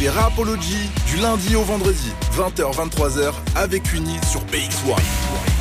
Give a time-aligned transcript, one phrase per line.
[0.00, 5.59] C'est Rapology du lundi au vendredi, 20h-23h avec Uni sur BX1.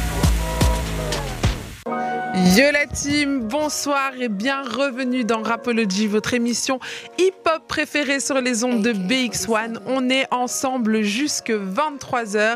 [2.46, 6.80] Yo la team, bonsoir et bien revenue dans Rapology, votre émission
[7.18, 9.80] hip-hop préférée sur les ondes de BX1.
[9.86, 12.56] On est ensemble jusque 23h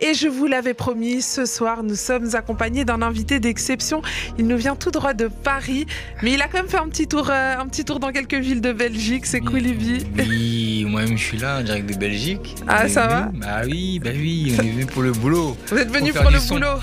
[0.00, 4.02] et je vous l'avais promis, ce soir nous sommes accompagnés d'un invité d'exception.
[4.36, 5.86] Il nous vient tout droit de Paris,
[6.22, 8.34] mais il a quand même fait un petit tour, euh, un petit tour dans quelques
[8.34, 9.26] villes de Belgique.
[9.26, 10.06] C'est cool, Ibi.
[10.18, 12.56] Oui, moi-même je suis là, en direct de Belgique.
[12.66, 15.56] Ah, ça va Bah oui, bah oui, on est venu pour le boulot.
[15.68, 16.56] Vous êtes venu pour le son.
[16.56, 16.78] boulot.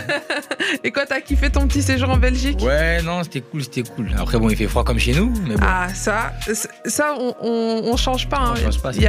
[0.84, 4.10] et quoi, t'as kiffé ton petit séjour en Belgique Ouais, non, c'était cool, c'était cool.
[4.18, 5.62] Après, bon, il fait froid comme chez nous, mais bon.
[5.66, 6.32] Ah, ça,
[6.84, 8.38] ça on, on, on change pas.
[8.38, 8.54] hein.
[8.56, 9.08] On change pas, c'est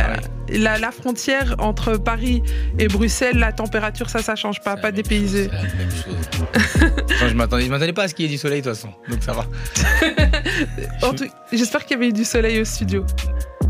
[0.58, 2.44] la, la frontière entre Paris
[2.78, 5.50] et Bruxelles, la température, ça, ça change pas, pas dépaysé.
[5.50, 7.22] c'est la même chose.
[7.22, 8.76] Non, je m'attendais, je m'attendais pas à ce qu'il y ait du soleil de toute
[8.78, 9.46] façon, donc ça va.
[11.08, 13.06] En tout- J'espère qu'il y avait eu du soleil au studio.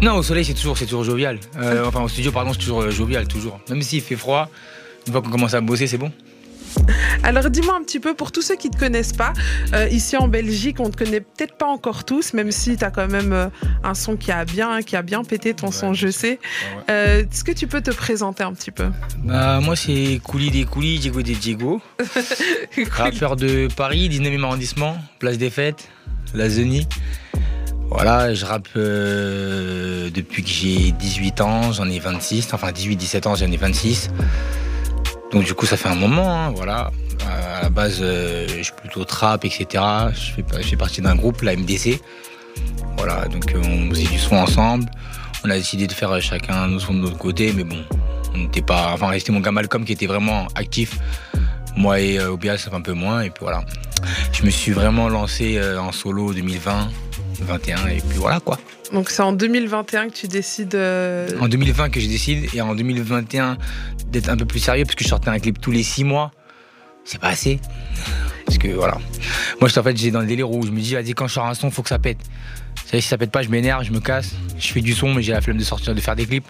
[0.02, 1.38] Non, au soleil, c'est toujours, c'est toujours jovial.
[1.58, 3.60] Euh, enfin, au studio, pardon, c'est toujours euh, jovial, toujours.
[3.70, 4.50] Même s'il fait froid,
[5.06, 6.12] une fois qu'on commence à bosser, c'est bon.
[7.24, 9.34] Alors dis-moi un petit peu, pour tous ceux qui ne te connaissent pas,
[9.74, 12.84] euh, ici en Belgique, on ne te connaît peut-être pas encore tous, même si tu
[12.84, 13.48] as quand même euh,
[13.84, 16.32] un son qui a bien, qui a bien pété ton Ouais, son, je sais.
[16.32, 16.84] Ouais.
[16.90, 18.90] Euh, Est-ce que tu peux te présenter un petit peu?
[19.20, 21.82] Bah, moi, c'est Couli des Coulis, Diego des Diego.
[22.92, 25.88] Rappeur de Paris, 19e arrondissement, place des fêtes,
[26.34, 26.88] la Zeni.
[27.90, 33.52] Voilà, je rappe depuis que j'ai 18 ans, j'en ai 26, enfin 18-17 ans, j'en
[33.52, 34.10] ai 26.
[35.32, 36.92] Donc du coup, ça fait un moment, hein, voilà.
[37.24, 39.84] Euh, À la base, euh, je suis plutôt trap, etc.
[40.14, 42.02] Je fais, partie d'un groupe, la MDC.
[42.98, 44.86] Voilà, donc euh, on faisait du son ensemble.
[45.44, 47.78] On a décidé de faire chacun nos sons de notre côté, mais bon,
[48.36, 48.92] on n'était pas.
[48.94, 51.00] Enfin, c'était mon gars Malcolm qui était vraiment actif.
[51.78, 53.22] Moi et euh, ça fait un peu moins.
[53.22, 53.64] Et puis voilà.
[54.34, 56.90] Je me suis vraiment lancé en solo 2020,
[57.40, 58.58] 2021, et puis voilà quoi.
[58.94, 60.76] Donc c'est en 2021 que tu décides...
[60.76, 63.58] euh, En 2020 que je décide, et en 2021
[64.08, 66.32] d'être un peu plus sérieux, parce que je sortais un clip tous les six mois.
[67.06, 67.60] C'est pas assez.
[68.46, 68.98] Parce que voilà.
[69.60, 71.48] Moi, en fait, j'ai dans le délire où je me dis, vas-y, quand je sors
[71.48, 72.20] un son, faut que ça pète.
[72.84, 74.34] Vous savez, si ça pète pas, je m'énerve, je me casse.
[74.60, 76.46] Je fais du son, mais j'ai la flemme de sortir, de faire des clips.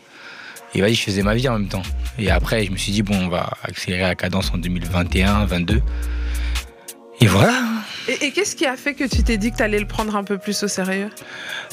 [0.74, 1.84] Et vas-y, je faisais ma vie en même temps.
[2.18, 5.82] Et après, je me suis dit, bon, on va accélérer la cadence en 2021, 22.
[7.22, 7.54] Et voilà.
[8.08, 10.16] Et, et qu'est-ce qui a fait que tu t'es dit que tu allais le prendre
[10.16, 11.10] un peu plus au sérieux?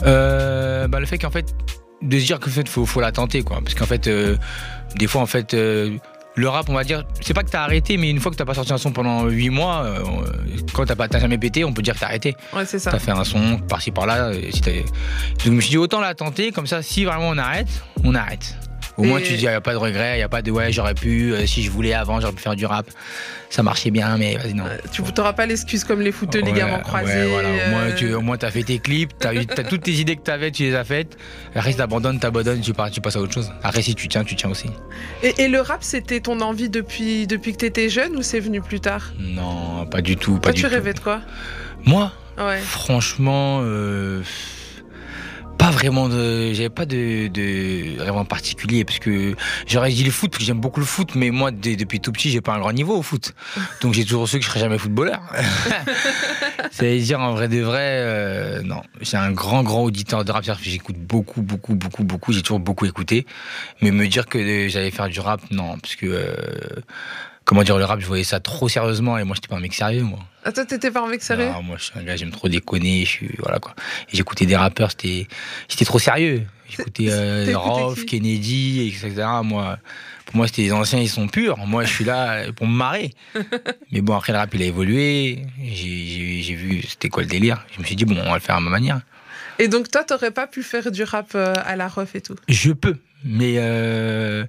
[0.04, 1.46] Euh, bah, le fait qu'en fait,
[2.02, 3.60] de se dire qu'en fait, faut, faut la tenter, quoi.
[3.62, 4.36] Parce qu'en fait, euh,
[4.96, 5.96] des fois, en fait, euh,
[6.36, 8.44] le rap, on va dire, c'est pas que t'as arrêté, mais une fois que t'as
[8.44, 10.02] pas sorti un son pendant 8 mois, euh,
[10.72, 12.36] quand t'as pas t'as jamais pété, on peut dire que t'as arrêté.
[12.54, 12.92] Ouais, c'est ça.
[12.92, 14.30] T'as fait un son par-ci par-là.
[14.52, 14.84] si t'as- Donc
[15.44, 17.68] je me suis dit, autant la tenter, comme ça, si vraiment on arrête,
[18.04, 18.54] on arrête.
[18.98, 20.42] Au moins, tu te dis, il n'y a pas de regret, il n'y a pas
[20.42, 22.86] de ouais, j'aurais pu, euh, si je voulais avant, j'aurais pu faire du rap.
[23.48, 24.64] Ça marchait bien, mais vas-y, non.
[24.66, 27.26] Euh, Tu n'auras pas l'excuse comme les footeux, Ouais, ligaments ouais, croisés.
[27.30, 27.48] voilà.
[27.48, 29.92] Au moins, euh, tu au moins, t'as fait tes clips, t'as eu t'as toutes tes
[29.92, 31.16] idées que t'avais, tu les as faites.
[31.54, 33.50] Après, si t'abandonnes, t'abandonnes, tu, pars- tu passes à autre chose.
[33.62, 34.68] Après, si tu tiens, tu tiens aussi.
[35.22, 38.40] Et, et le rap, c'était ton envie depuis, depuis que tu étais jeune ou c'est
[38.40, 39.12] venu plus tard?
[39.18, 40.34] Non, pas du tout.
[40.34, 40.74] Pas Toi, du tu tout.
[40.74, 41.20] rêvais de quoi?
[41.84, 42.58] Moi, Ouais.
[42.58, 44.22] franchement, euh,
[45.70, 46.52] pas vraiment de.
[46.54, 49.34] J'avais pas de, de rêve en particulier parce que
[49.66, 52.10] j'aurais dit le foot parce que j'aime beaucoup le foot, mais moi, dès- depuis tout
[52.12, 53.34] petit, j'ai pas un grand niveau au foot.
[53.82, 55.20] Donc j'ai toujours su que je serais jamais footballeur.
[56.70, 58.82] C'est-à-dire, en vrai de vrai, euh, non.
[59.00, 60.44] J'ai un grand, grand auditeur de rap.
[60.44, 62.32] c'est-à-dire que J'écoute beaucoup, beaucoup, beaucoup, beaucoup.
[62.32, 63.26] J'ai toujours beaucoup écouté.
[63.82, 65.76] Mais me dire que j'allais faire du rap, non.
[65.78, 66.06] Parce que.
[66.06, 66.34] euh,
[67.48, 69.72] Comment dire, le rap, je voyais ça trop sérieusement et moi, j'étais pas un mec
[69.72, 70.18] sérieux, moi.
[70.44, 71.48] Ah, toi, t'étais pas un mec sérieux?
[71.48, 73.06] Non, moi, je suis un gars, j'aime trop déconner.
[73.06, 73.74] Je suis, voilà, quoi.
[74.12, 75.26] J'écoutais des rappeurs, c'était,
[75.66, 76.42] c'était trop sérieux.
[76.68, 78.04] J'écoutais euh, qui?
[78.04, 79.26] Kennedy, etc.
[79.44, 79.78] Moi,
[80.26, 81.56] pour moi, c'était les anciens, ils sont purs.
[81.66, 83.14] Moi, je suis là pour me marrer.
[83.92, 85.46] Mais bon, après, le rap, il a évolué.
[85.58, 87.64] J'ai, j'ai, j'ai vu c'était quoi le délire.
[87.74, 89.00] Je me suis dit, bon, on va le faire à ma manière.
[89.58, 92.36] Et donc, toi, t'aurais pas pu faire du rap euh, à la ref et tout?
[92.46, 94.44] Je peux, mais euh,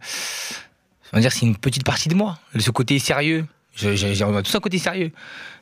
[1.14, 2.40] on va dire c'est une petite partie de moi.
[2.58, 5.12] Ce côté sérieux, j'ai on a tous un côté sérieux.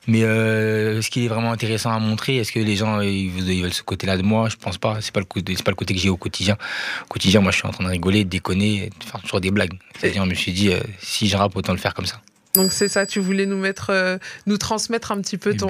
[0.07, 3.49] Mais euh, ce qui est vraiment intéressant à montrer, est-ce que les gens ils veulent,
[3.49, 4.47] ils veulent ce côté-là de moi?
[4.47, 4.99] Je pense pas.
[5.01, 6.57] C'est pas le côté, c'est pas le côté que j'ai au quotidien.
[7.03, 9.51] Au quotidien, moi, je suis en train de rigoler, de déconner, de faire toujours des
[9.51, 9.73] blagues.
[9.99, 12.21] C'est-à-dire, je me suis dit, euh, si je rappe, autant le faire comme ça.
[12.53, 15.67] Donc, c'est ça, tu voulais nous mettre, euh, nous transmettre un petit peu ton,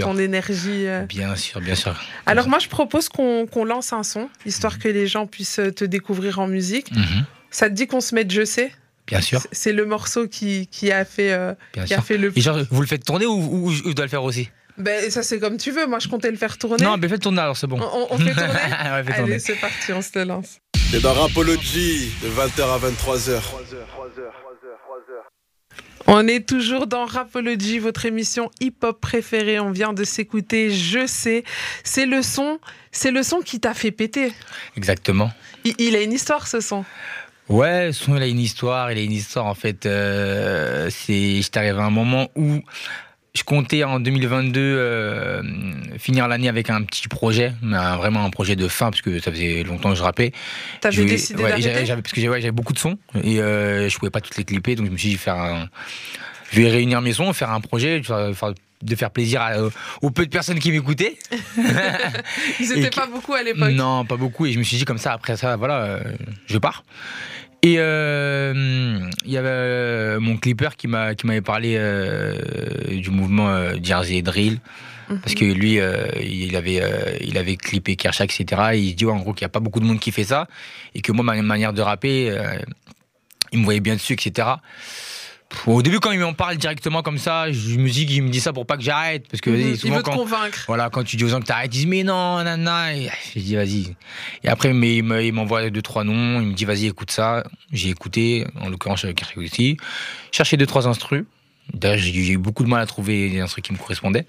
[0.00, 0.86] ton énergie.
[0.86, 1.06] euh.
[1.06, 1.94] Bien sûr, bien sûr.
[2.26, 5.84] Alors, moi, je propose qu'on qu'on lance un son, histoire que les gens puissent te
[5.86, 6.92] découvrir en musique.
[6.92, 7.24] Mhm.
[7.50, 8.70] Ça te dit qu'on se mette Je sais?
[9.08, 12.04] Bien sûr, C'est- le morceau qui, qui a fait, euh, bien qui a sûr.
[12.06, 14.22] fait le Et genre, vous le faites tourner ou, ou- ou je dois le faire
[14.24, 14.48] aussi?
[14.76, 15.86] Ben, ça, c'est comme tu veux.
[15.86, 16.84] Moi, je comptais le faire tourner.
[16.84, 17.80] Non, mais faites tourner alors, c'est bon.
[17.80, 18.48] On, on- fait tourner
[19.08, 19.12] ouais.
[19.14, 20.58] Allez, c'est parti, on se le lance.
[20.90, 23.40] C'est dans Rapology de 20h à 23h.
[26.06, 29.58] On est toujours dans Rapology, votre émission hip-hop préférée.
[29.60, 31.44] On vient de s'écouter Je sais.
[31.84, 32.58] C'est le son,
[32.92, 34.32] c'est le son qui t'a fait péter.
[34.76, 35.30] Exactement.
[35.64, 36.84] Il, a une histoire ce son.
[37.48, 38.92] Ouais, son il a une histoire.
[38.92, 39.86] Il a une histoire en fait.
[39.86, 42.60] Euh, c'est, j'étais arrivé à un moment où
[43.34, 45.42] je comptais en 2022 euh,
[45.98, 49.30] finir l'année avec un petit projet, mais vraiment un projet de fin, parce que ça
[49.30, 50.32] faisait longtemps que je rappais.
[50.80, 54.20] T'avais décidé ouais, j'avais, Parce que j'avais beaucoup de sons et euh, je pouvais pas
[54.20, 55.68] toutes les clipper, donc je me suis dit faire un,
[56.50, 58.02] je vais réunir mes sons, faire un projet,
[58.82, 59.42] de faire plaisir
[60.02, 61.16] aux peu de personnes qui m'écoutaient.
[62.60, 63.72] Ils n'étaient pas beaucoup à l'époque.
[63.72, 64.46] Non, pas beaucoup.
[64.46, 66.00] Et je me suis dit comme ça, après ça, voilà, euh,
[66.46, 66.84] je pars.
[67.62, 71.76] Et euh, il y avait euh, mon clipper qui m'a qui m'avait parlé
[72.88, 74.60] du mouvement Jersey Drill.
[75.08, 75.20] Mhm.
[75.20, 75.80] Parce que lui,
[76.20, 78.62] il, avait, il avait clippé Kershak, etc.
[78.74, 80.24] Et il se dit en gros qu'il n'y a pas beaucoup de monde qui fait
[80.24, 80.46] ça.
[80.94, 82.36] Et que moi, ma manière de rapper,
[83.52, 84.48] il me voyait bien dessus, etc.
[85.66, 88.40] Au début, quand il m'en parle directement comme ça, je me dis qu'il me dit
[88.40, 89.26] ça pour pas que j'arrête.
[89.28, 89.76] Parce que mhm.
[89.82, 90.64] il veut te convaincre.
[90.66, 92.94] Voilà, quand tu dis aux gens que t'arrêtes, ils disent mais non, nana.
[92.94, 93.96] je dis vas-y.
[94.44, 96.40] Et après, mais, il m'envoie deux, trois noms.
[96.40, 97.44] Il me dit vas-y, écoute ça.
[97.72, 99.78] J'ai écouté, en l'occurrence avec aussi.
[100.32, 101.24] Cherché deux, trois instrus.
[101.72, 104.26] D'ailleurs, j'ai eu beaucoup de mal à trouver des instrus qui me correspondaient.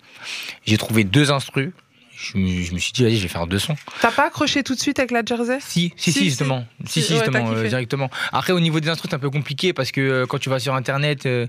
[0.65, 1.71] J'ai trouvé deux instrus
[2.21, 3.75] je me, suis dit, vas-y, je vais faire deux sons.
[4.01, 5.59] T'as pas accroché tout de suite avec la Jersey?
[5.61, 6.65] Si, si, si, justement.
[6.85, 8.09] Si, si, justement, euh, directement.
[8.33, 10.59] Après, au niveau des instruments, c'est un peu compliqué parce que euh, quand tu vas
[10.59, 11.47] sur Internet, euh,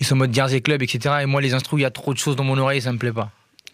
[0.00, 1.18] ils sont en mode Jersey Club, etc.
[1.22, 2.98] Et moi, les instruments, il y a trop de choses dans mon oreille, ça me
[2.98, 3.30] plaît pas.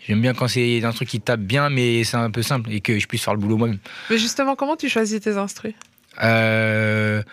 [0.06, 2.82] J'aime bien quand c'est des instruments qui tapent bien, mais c'est un peu simple et
[2.82, 3.78] que je puisse faire le boulot moi-même.
[4.10, 5.74] Mais justement, comment tu choisis tes instruments
[6.20, 7.24] ben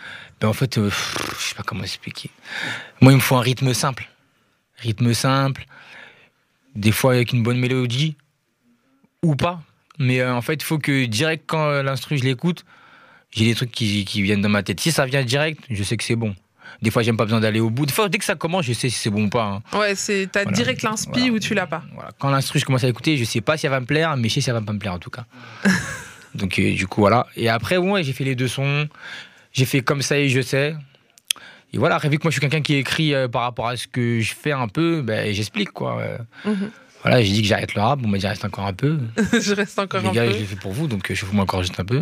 [0.44, 0.90] En fait, je
[1.40, 2.30] sais pas comment expliquer.
[3.02, 4.10] Moi, il me faut un rythme simple.
[4.78, 5.66] Rythme simple,
[6.76, 8.16] des fois avec une bonne mélodie
[9.24, 9.62] ou pas.
[10.00, 12.66] Mais euh, en fait, il faut que direct quand euh, l'instru, je l'écoute,
[13.31, 14.80] j'ai des trucs qui, qui, viennent dans ma tête.
[14.80, 16.36] Si ça vient direct, je sais que c'est bon.
[16.81, 17.86] Des fois, j'aime pas besoin d'aller au bout.
[17.86, 19.62] Des fois, dès que ça commence, je sais si c'est bon ou pas.
[19.74, 19.78] Hein.
[19.78, 21.84] Ouais, c'est t'as direct l'inspi ou tu l'as pas.
[22.20, 24.30] Quand l'instru, je commence à écouter, je sais pas si elle va me plaire, mais
[24.30, 25.25] je sais si elle va pas me plaire en tout cas.
[26.36, 27.28] Donc, euh, du coup, voilà.
[27.36, 28.90] Et après, ouais, j'ai fait les deux sons.
[29.52, 30.75] J'ai fait comme ça et je sais.
[31.74, 34.20] Et voilà, vu que moi, je suis quelqu'un qui écrit par rapport à ce que
[34.20, 36.04] je fais un peu, ben, j'explique quoi.
[36.46, 36.72] Mhm.
[37.04, 38.00] Voilà, j'ai dit que j'arrête le rap.
[38.00, 38.98] Bon, mais j'y reste encore un peu.
[39.40, 40.32] je reste encore Les un gars, peu.
[40.34, 42.02] je l'ai fait pour vous, donc je vous encore juste un peu.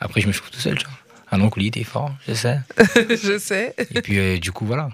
[0.00, 0.94] Après, je me trouve tout seul, tu vois.
[1.30, 2.60] Un oncle, il était fort, je sais.
[3.08, 3.74] je sais.
[3.94, 4.90] Et puis, euh, du coup, voilà.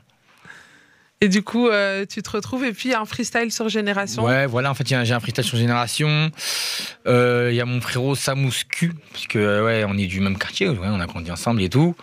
[1.21, 4.23] Et du coup, euh, tu te retrouves et puis un freestyle sur Génération.
[4.23, 6.31] Ouais, voilà, en fait, j'ai un freestyle sur Génération.
[7.09, 11.01] Euh, il y a mon frérot Samouscu, puisque ouais, on est du même quartier, on
[11.01, 11.97] a grandi ensemble et tout.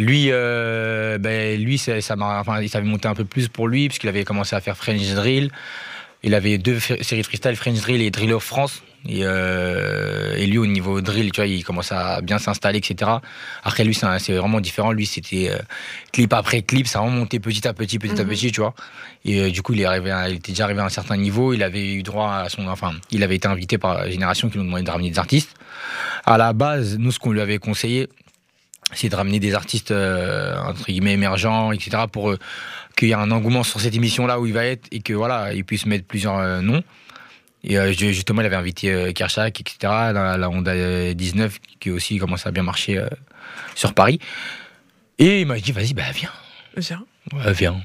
[0.00, 4.08] Lui, ben, lui, ça, ça enfin, il savait monter un peu plus pour lui, puisqu'il
[4.08, 5.52] avait commencé à faire French Drill.
[6.26, 8.82] Il avait deux séries freestyle, French Drill et Drill of France.
[9.08, 13.08] Euh, et, lui, au niveau drill, tu vois, il commence à bien s'installer, etc.
[13.62, 14.90] Après, lui, c'est vraiment différent.
[14.90, 15.58] Lui, c'était euh,
[16.12, 18.30] clip après clip, ça a remonté petit à petit, petit à mhm.
[18.30, 18.74] petit, tu vois.
[19.24, 21.52] Et euh, du coup, il, est arrivé il était déjà arrivé à un certain niveau.
[21.52, 22.66] Il avait eu droit à son.
[22.66, 25.54] Enfin, il avait été invité par la génération qui nous demandait de ramener des artistes.
[26.24, 28.08] À la base, nous, ce qu'on lui avait conseillé,
[28.92, 32.04] c'est de ramener des artistes, entre guillemets, émergents, etc.
[32.10, 32.36] pour
[32.96, 35.52] qu'il y a un engouement sur cette émission-là où il va être et que voilà,
[35.52, 36.82] il puisse mettre plusieurs euh, noms.
[37.62, 42.18] Et euh, justement, il avait invité euh, Kershak, etc., la, la, Honda 19, qui aussi
[42.18, 43.04] commence à bien marcher
[43.74, 44.18] sur Paris.
[45.18, 46.32] Et il m'a dit, vas-y, bah viens.
[46.76, 47.04] Viens.
[47.32, 47.80] Ouais, viens.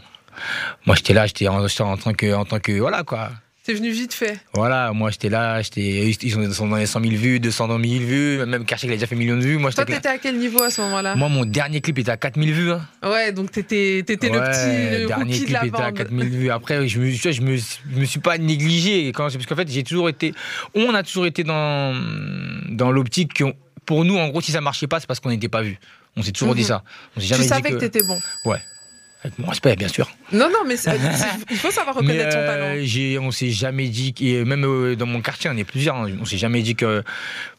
[0.86, 3.32] Moi, j'étais là, j'étais en, en, tant que, en tant que, voilà, quoi.
[3.64, 4.40] C'est venu vite fait.
[4.56, 8.44] Voilà, moi j'étais là, j'étais, ils sont dans les 100 000 vues, 200 000 vues,
[8.48, 9.58] même Karchak il a déjà fait millions de vues.
[9.60, 11.16] Moi, Toi, t'étais à quel niveau à ce moment-là?
[11.16, 12.72] Moi, mon dernier clip était à 4 000 vues.
[12.72, 12.82] Hein.
[13.04, 15.02] Ouais, donc t'étais, étais le petit.
[15.02, 16.50] Le dernier clip de la était à 4 000 vues.
[16.50, 19.10] Après, je me, je me, je me suis pas négligé.
[19.10, 20.34] Quand, parce qu'en fait, j'ai toujours été.
[20.74, 21.96] On a toujours été dans,
[22.70, 23.44] dans l'optique que,
[23.86, 25.78] pour nous, en gros, si ça marchait pas, c'est parce qu'on n'était pas vu.
[26.18, 26.68] On s'est toujours dit mhm.
[26.68, 26.84] ça.
[27.16, 28.20] On jamais tu savais que, que t'étais bon.
[28.44, 28.60] Ouais.
[29.24, 30.10] Avec mon respect, bien sûr.
[30.32, 32.76] Non, non, mais il faut savoir reconnaître son talent.
[32.76, 36.10] Euh, on s'est jamais dit, et même euh, dans mon quartier, on est plusieurs, hein,
[36.20, 37.04] on s'est jamais dit que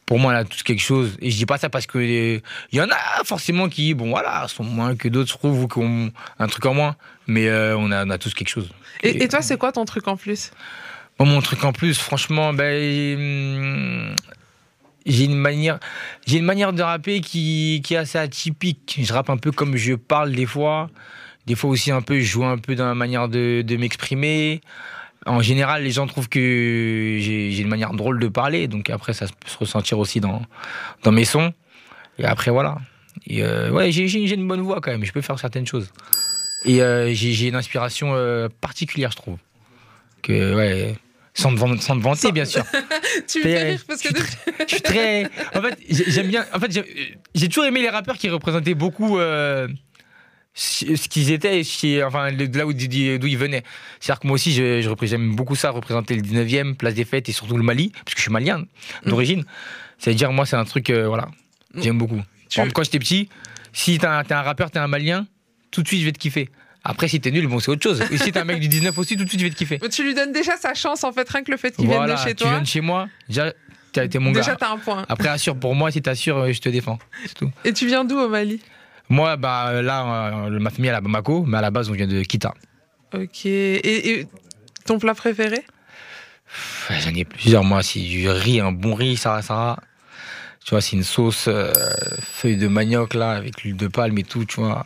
[0.05, 1.15] pour moi, là, tout quelque chose.
[1.21, 2.41] Et je dis pas ça parce que il
[2.73, 5.79] y en a forcément qui, bon, voilà, sont moins que d'autres, je trouve, ou qui
[5.79, 6.97] ont un truc en moins.
[7.27, 8.69] Mais euh, on, a, on, a, tous quelque chose.
[9.01, 10.51] Et, toi, c'est quoi ton truc en plus?
[11.19, 13.17] Mon truc en plus, franchement, ben.
[13.17, 14.15] Hmm,
[15.05, 15.79] j'ai une manière
[16.25, 19.75] j'ai une manière de rapper qui, qui est assez atypique je rappe un peu comme
[19.75, 20.89] je parle des fois
[21.45, 24.61] des fois aussi un peu, je joue un peu dans la manière de, m'exprimer.
[25.25, 29.25] En général, les gens trouvent que j'ai une manière drôle de parler, donc après, ça
[29.27, 30.41] peut se ressentir aussi dans,
[31.03, 31.53] dans mes sons.
[32.19, 32.77] Et après, voilà.
[33.27, 35.89] Et euh, ouais, j'ai une bonne voix quand même, je peux faire certaines choses.
[36.65, 39.37] Et euh, j'ai une inspiration euh, particulière, je trouve.
[40.21, 40.95] Que, ouais,
[41.33, 42.63] sans sans vanter, bien sûr.
[43.27, 44.09] tu me fais rire parce que.
[44.09, 45.25] Je, suis très.
[45.53, 46.45] En fait, j'aime bien.
[46.53, 46.85] En fait,
[47.35, 49.19] j'ai toujours aimé les rappeurs qui représentaient beaucoup
[50.55, 51.61] ce qu'ils étaient,
[52.03, 53.63] enfin, de là où, d'où ils venaient.
[53.99, 57.57] C'est-à-dire que moi aussi, j'aime beaucoup ça, représenter le 19e, place des fêtes et surtout
[57.57, 58.63] le Mali, parce que je suis malien
[59.05, 59.43] d'origine.
[59.97, 61.27] C'est-à-dire, moi, c'est un truc, euh, voilà,
[61.75, 62.21] j'aime beaucoup.
[62.47, 63.29] Exemple, quand j'étais petit,
[63.71, 65.25] si t'es un, t'es un rappeur, t'es un malien,
[65.71, 66.49] tout de suite je vais te kiffer.
[66.83, 68.03] Après, si t'es nul, bon, c'est autre chose.
[68.11, 69.79] Et si t'es un mec du 19 aussi, tout de suite je vais te kiffer.
[69.81, 72.05] Mais Tu lui donnes déjà sa chance, en fait, rien que le fait qu'il Voilà,
[72.05, 72.49] vienne de chez tu toi.
[72.51, 73.53] viens de chez moi, déjà,
[73.93, 74.57] t'as été mon Déjà, gars.
[74.59, 75.05] t'as un point.
[75.09, 76.99] Après, assure pour moi, si t'assures, euh, je te défends.
[77.25, 77.49] C'est tout.
[77.63, 78.59] Et tu viens d'où au Mali?
[79.09, 82.07] Moi, bah, là, euh, ma famille est à Bamako, mais à la base, on vient
[82.07, 82.53] de Kita.
[83.13, 83.45] Ok.
[83.45, 84.27] Et, et
[84.85, 85.63] ton plat préféré?
[86.89, 87.83] J'en ai plusieurs, moi.
[87.83, 89.77] C'est du riz, un bon riz, ça, ça.
[90.65, 91.71] Tu vois, c'est une sauce euh,
[92.21, 94.85] feuille de manioc, là, avec l'huile de palme et tout, tu vois.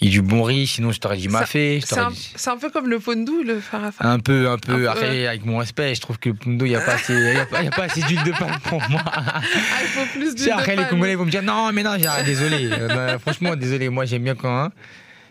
[0.00, 1.80] Et du bon riz, sinon je t'aurais dit mafé.
[1.84, 4.10] C'est un, dit- c'est un peu comme le fondou, le farafara.
[4.10, 4.74] Un peu, un Un peu.
[4.76, 7.14] peu, Après, avec mon respect, je trouve que le pundo, il n'y a, pas assez-
[7.14, 9.00] y a, pas- y a pas assez d'huile de palme pour moi.
[9.06, 9.40] Ah,
[9.82, 10.84] il faut plus d'huile de après, les.
[10.88, 11.96] Congolais vont me dire non, mais non,
[12.26, 12.68] désolé.
[12.72, 13.88] Euh, bah, franchement, désolé.
[13.88, 14.72] Moi, j'aime bien quand, hein,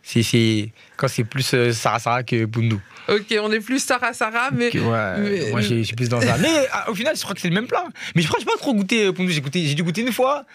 [0.03, 2.75] c'est, quand c'est plus euh, Sarasara que Pundu.
[3.09, 6.07] Ok, on est plus Sarah Sarah, mais Que, ouais, mais- moi, j'ai- je suis plus
[6.07, 6.37] dans ça.
[6.37, 7.83] Mais ah, au final, je crois que c'est le même plat.
[8.15, 9.31] Mais je crois que j'ai pas trop goûté euh, Pundu.
[9.33, 10.45] J'ai, goûté, j'ai dû goûter une fois,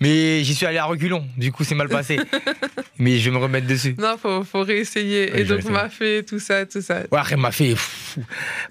[0.00, 1.24] mais j'y suis allé à reculons.
[1.36, 2.18] Du coup, c'est mal passé.
[2.98, 3.94] mais je vais me remettre dessus.
[3.98, 5.38] non, faut, faut réessayer.
[5.38, 7.02] Et donc, m'a fait tout ça, tout ça.
[7.12, 7.76] Ouais, après, m'a fait.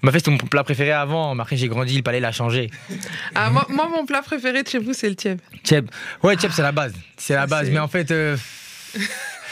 [0.02, 1.38] M'a fait, c'était mon plat préféré avant.
[1.38, 2.70] Après, j'ai grandi, le palais l'a changé.
[3.34, 5.38] Ah, moi, moi, mon plat préféré de chez vous, c'est le tieb.
[5.64, 5.86] Tchèp.
[6.22, 6.92] Ouais, Tchèp, c'est la base.
[7.16, 7.70] C'est la base.
[7.70, 8.36] Mais en fait, euh,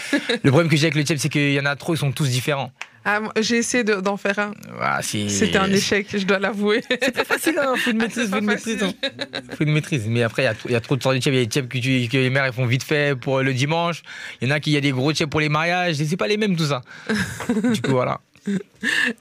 [0.42, 2.12] le problème que j'ai avec le Tchèp, c'est qu'il y en a trop, ils sont
[2.12, 2.72] tous différents.
[3.02, 4.52] Ah, j'ai essayé de- d'en faire un.
[5.00, 6.82] C'est- C'était un échec, je dois l'avouer.
[7.26, 8.78] facile, hein, faut une maîtrise, C'est faut une maîtrise.
[8.78, 8.94] facile.
[9.02, 9.40] hein.
[9.56, 10.04] Faut une maîtrise.
[10.06, 11.34] Mais après, il y a trop- il y, a trop de sortes de tchèps.
[11.34, 13.40] Il y a des tchèps que, tu- que les mères elles font vite fait pour
[13.40, 14.02] le dimanche.
[14.42, 15.98] Il y en a qui, il y a des gros tchèps pour les mariages.
[16.00, 16.82] Et C'est pas les mêmes, tout ça.
[17.72, 18.20] du coup, voilà.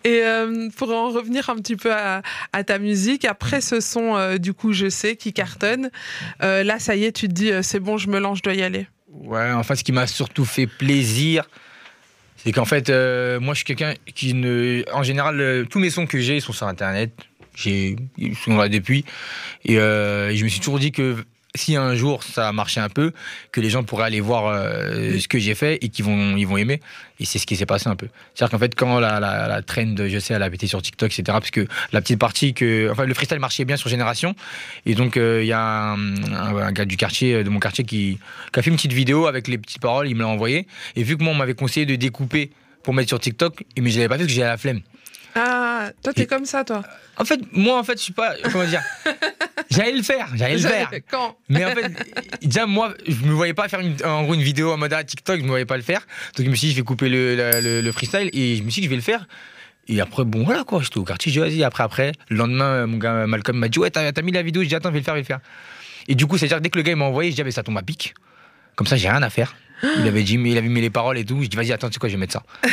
[0.04, 2.22] Et euh, pour en revenir un petit peu à,
[2.54, 5.90] à ta musique, après ce son, euh, du coup, je sais, qui cartonne,
[6.44, 8.44] euh, là, ça y est, tu te dis, euh, c'est bon, je me lance, je
[8.44, 8.88] dois y aller.
[9.12, 11.48] Ouais, enfin, ce qui m'a surtout fait plaisir,
[12.38, 14.84] c'est qu'en fait, euh, moi, je suis quelqu'un qui ne.
[14.94, 17.12] En général, euh, tous mes sons que j'ai, ils sont sur Internet.
[17.56, 19.04] J'ai, ils sont là depuis.
[19.66, 21.18] Et, euh, et je me suis toujours dit que
[21.56, 23.12] si un jour ça marchait un peu,
[23.52, 26.46] que les gens pourraient aller voir euh, ce que j'ai fait et qu'ils vont, ils
[26.46, 26.80] vont aimer.
[27.20, 28.08] Et c'est ce qui s'est passé un peu.
[28.34, 31.08] C'est-à-dire qu'en fait, quand la, la, la trend, je sais, elle a pété sur TikTok,
[31.12, 32.90] etc., parce que la petite partie que.
[32.92, 34.36] Enfin, le freestyle marchait bien sur Génération.
[34.86, 35.98] Et donc, euh, il y a un,
[36.34, 38.20] un- un gars du quartier, de mon quartier, qui,
[38.54, 40.68] qui a fait une petite vidéo avec les petites paroles, il me l'a envoyé.
[40.96, 42.52] Et vu que moi, on m'avait conseillé de découper
[42.84, 44.82] pour mettre sur TikTok, mais je l'avais pas fait parce que j'avais la flemme.
[45.36, 46.84] Ah, toi, t'es Et- comme ça, toi.
[47.18, 48.34] En fait, moi, en fait, je suis pas.
[48.52, 48.82] Comment dire
[49.70, 50.90] J'allais le faire, j'allais le faire.
[51.12, 51.92] Quand Mais en fait,
[52.42, 55.04] déjà, moi, je me voyais pas faire une, en gros une vidéo en mode ah,
[55.04, 56.02] TikTok, je me voyais pas le faire.
[56.36, 58.64] Donc, je me suis dit, je vais couper le, la- le- le freestyle et je
[58.64, 59.28] me suis dit, je vais le faire.
[59.88, 62.12] Et après, bon, voilà quoi, j'étais au quartier, j'ai vas-y, après, après.
[62.30, 64.90] Le lendemain, mon gars Malcolm m'a dit, ouais, t'as mis la vidéo, j'ai dit, attends,
[64.90, 65.40] je vais le faire, je vais le faire.
[66.08, 67.52] Et du coup, c'est-à-dire, que dès que le gars m'a envoyé, je dis, ah, mais
[67.52, 68.14] ça tombe à pic.
[68.76, 69.56] Comme ça, j'ai rien à faire.
[70.00, 71.42] Il avait dit, mais il avait mis les paroles et tout.
[71.44, 72.44] Je dis, vas-y, attends, tu sais quoi, je vais mettre ça.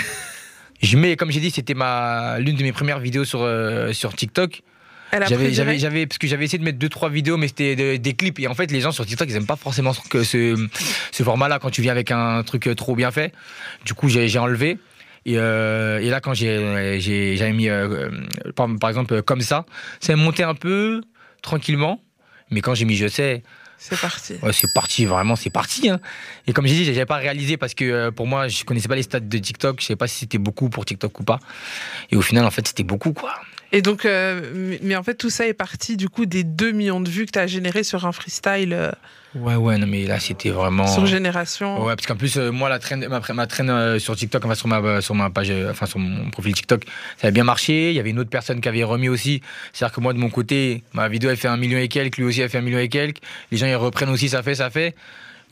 [0.82, 4.14] je mets, comme j'ai dit, c'était ma l'une de mes premières vidéos sur, euh, sur
[4.14, 4.62] TikTok.
[5.28, 8.14] J'avais, j'avais, parce que j'avais essayé de mettre deux trois vidéos, mais c'était de- des
[8.14, 8.38] clips.
[8.40, 10.66] Et en fait, les gens sur TikTok, ils aiment pas forcément ce, que ce,
[11.12, 13.32] ce format-là quand tu viens avec un truc trop bien fait.
[13.84, 14.78] Du coup, j'ai, j'ai enlevé.
[15.24, 18.10] Et, euh, et là, quand j'ai, j'ai, j'avais mis, euh,
[18.46, 19.64] euh, par, par exemple, euh, comme ça,
[20.00, 21.00] ça a monté un peu
[21.42, 22.00] tranquillement.
[22.50, 23.42] Mais quand j'ai mis je sais,
[23.76, 24.34] C'est parti.
[24.42, 25.88] ouais, c'est parti, vraiment, c'est parti.
[25.90, 25.98] hein.
[26.46, 28.94] Et comme j'ai dit, j'avais pas réalisé parce que euh, pour moi, je connaissais pas
[28.96, 29.80] les stats de TikTok.
[29.80, 31.40] Je savais pas si c'était beaucoup pour TikTok ou pas.
[32.10, 33.34] Et au final, en fait, c'était beaucoup, quoi.
[33.76, 34.40] Et donc, euh,
[34.82, 37.32] mais- en fait, tout ça est parti du coup des 2 millions de vues que
[37.32, 38.90] tu as généré sur un freestyle euh,
[39.34, 40.86] Ouais, ouais, non, mais là, c'était vraiment.
[40.86, 41.84] sur Génération.
[41.84, 44.66] Ouais, parce qu'en plus, euh, moi, la traîne, ma, ma traîne sur TikTok, enfin sur
[44.66, 46.84] ma, sur ma page, enfin sur mon profil TikTok,
[47.18, 47.90] ça avait bien marché.
[47.90, 49.42] Il y avait une autre personne qui avait remis aussi.
[49.74, 52.24] C'est-à-dire que moi, de mon côté, ma vidéo, elle fait un million et quelques, lui
[52.24, 53.18] aussi, elle fait un million et quelques.
[53.52, 54.94] Les gens, ils reprennent aussi, ça fait, ça fait.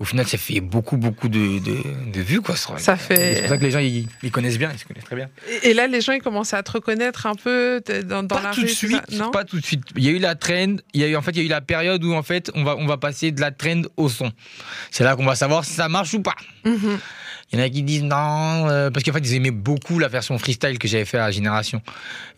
[0.01, 1.77] Au final, ça fait beaucoup, beaucoup de, de,
[2.13, 2.57] de vues, quoi.
[2.57, 5.05] Ça fait- C'est pour ça que les gens, ils, ils connaissent bien, ils se connaissent
[5.05, 5.29] très bien.
[5.63, 8.43] Et, et là, les gens, ils commençaient à te reconnaître un peu dans, dans pas
[8.43, 8.67] la tout rue.
[8.67, 9.83] de suite, non pas tout de suite.
[9.97, 11.45] Il y a eu la trend, il y a eu en fait, il y a
[11.45, 14.09] eu la période où en fait, on va, on va passer de la trend au
[14.09, 14.33] son.
[14.91, 16.35] C'est là qu'on va savoir si ça marche ou pas.
[16.65, 16.99] Mhm.
[17.53, 20.09] Il y en a qui disent non, euh, parce qu'en fait, ils aimaient beaucoup la
[20.09, 21.81] version freestyle que j'avais fait à Génération.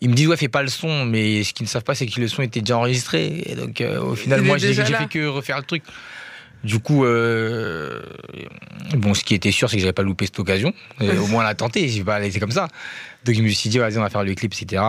[0.01, 2.05] Ils me disent, ouais, fais pas le son, mais ce qu'ils ne savent pas, c'est
[2.05, 3.41] que le son était déjà enregistré.
[3.47, 5.81] Et donc, euh, au final, moi, j'ai fait que refaire le truc.
[6.63, 8.01] Du coup, euh,
[8.95, 10.73] bon, ce qui était sûr, c'est que j'avais pas loupé cette occasion.
[10.99, 12.67] Au moins, la tenter, je vais pas laisser comme ça.
[13.25, 14.81] Donc, je me suis dit, vas-y, on va faire le clip, etc.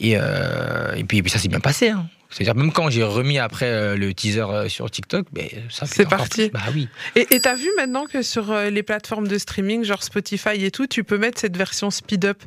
[0.00, 1.90] Et, euh, et puis ça s'est bien passé.
[1.90, 2.06] hein.
[2.34, 6.08] C'est-à-dire, même quand j'ai remis après euh, le teaser euh, sur TikTok, ben, ça C'est
[6.08, 6.48] parti.
[6.48, 6.50] plus.
[6.50, 6.88] Bah oui.
[7.14, 10.86] Et t'as vu maintenant que sur euh, les plateformes de streaming, genre Spotify et tout,
[10.88, 12.38] tu peux mettre cette version speed up.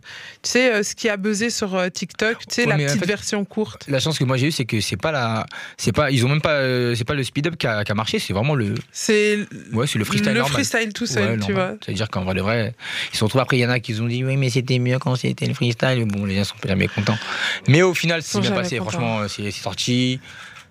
[0.44, 3.06] Tu sais, ce qui a buzzé sur TikTok, tu sais, Ouais, la en petite fait-
[3.06, 3.86] version courte.
[3.88, 5.46] La chance que moi j'ai eue, c'est que c'est pas la,
[5.77, 6.60] c'est pas, ils ont même pas,
[6.96, 9.39] c'est pas le speed up qui a, marché, c'est vraiment le, C'est
[9.72, 10.51] ouais, c'est le freestyle le normal.
[10.53, 11.56] freestyle tout seul, Ouais, tu normal.
[11.70, 11.77] vois.
[11.86, 12.74] C'est-à-dire qu'en vrai de vrai,
[13.13, 15.00] ils se retrouvent après, il y en a qui ont dit oui, mais c'était mieux
[15.00, 16.06] quand c'était le freestyle.
[16.06, 17.17] Bon, les gens sont jamais contents.
[17.70, 18.77] Mais au final, c'est Sont bien passé.
[18.77, 18.89] contents.
[18.91, 20.19] Franchement, c'est c'est sorti.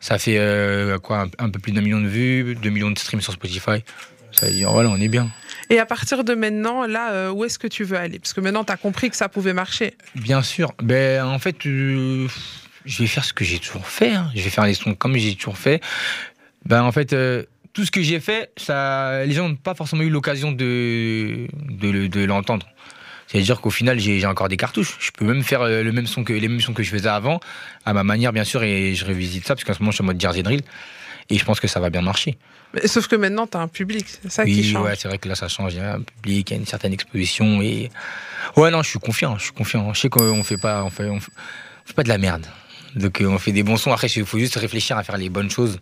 [0.00, 3.20] Ça fait euh, quoi un, peu plus d'un million de vues, 2 millions de streams
[3.20, 3.82] sur Spotify.
[4.32, 5.30] Ça veut dire, voilà, on est bien.
[5.70, 8.18] Et à partir de maintenant, là, euh, où est-ce que tu veux aller?
[8.18, 9.94] Parce que maintenant, tu as compris que ça pouvait marcher.
[10.14, 10.72] Bien sûr.
[10.82, 12.28] Ben, en fait, je
[12.86, 14.12] vais faire ce que j'ai toujours fait.
[14.12, 14.30] Hein.
[14.34, 15.80] Je vais faire les sons comme j'ai toujours fait.
[16.66, 17.16] Ben, en fait,
[17.72, 22.06] tout ce que j'ai fait, ça, les gens n'ont pas forcément eu l'occasion de, de,
[22.06, 22.66] de l'entendre.
[23.26, 24.96] C'est-à-dire qu'au final, j'ai encore des cartouches.
[25.00, 27.08] Je peux même faire euh, le même son que, les mêmes sons que je faisais
[27.08, 27.40] avant,
[27.84, 30.02] à ma manière, bien sûr, et je revisite ça, parce qu'en ce moment, je suis
[30.02, 30.62] en mode Jersey Drill.
[31.28, 32.38] Et je pense que ça va bien marcher.
[32.84, 34.84] sauf que maintenant, tu as un public, c'est ça qui change.
[34.84, 35.74] Ouais, c'est vrai que là, ça change.
[35.74, 37.60] Il y a un public, il y a une certaine exposition.
[37.62, 37.90] Et...
[38.56, 39.36] Ouais, non, je suis confiant.
[39.36, 39.92] Je suis confiant.
[39.92, 41.32] Je sais qu'on fait pas, on fait, on fait,
[41.96, 42.46] pas de la merde.
[42.94, 43.92] Donc, euh, on fait des bons sons.
[43.92, 45.80] Après, il faut juste réfléchir à faire les bonnes choses,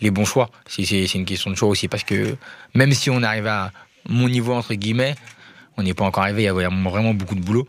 [0.00, 0.50] les bons choix.
[0.66, 1.86] C'est une question de choix aussi.
[1.86, 2.36] Parce que
[2.74, 3.70] même si on arrive à
[4.08, 5.16] mon niveau, entre guillemets,
[5.78, 7.66] on n'est pas encore arrivé, il y a vraiment beaucoup de boulot.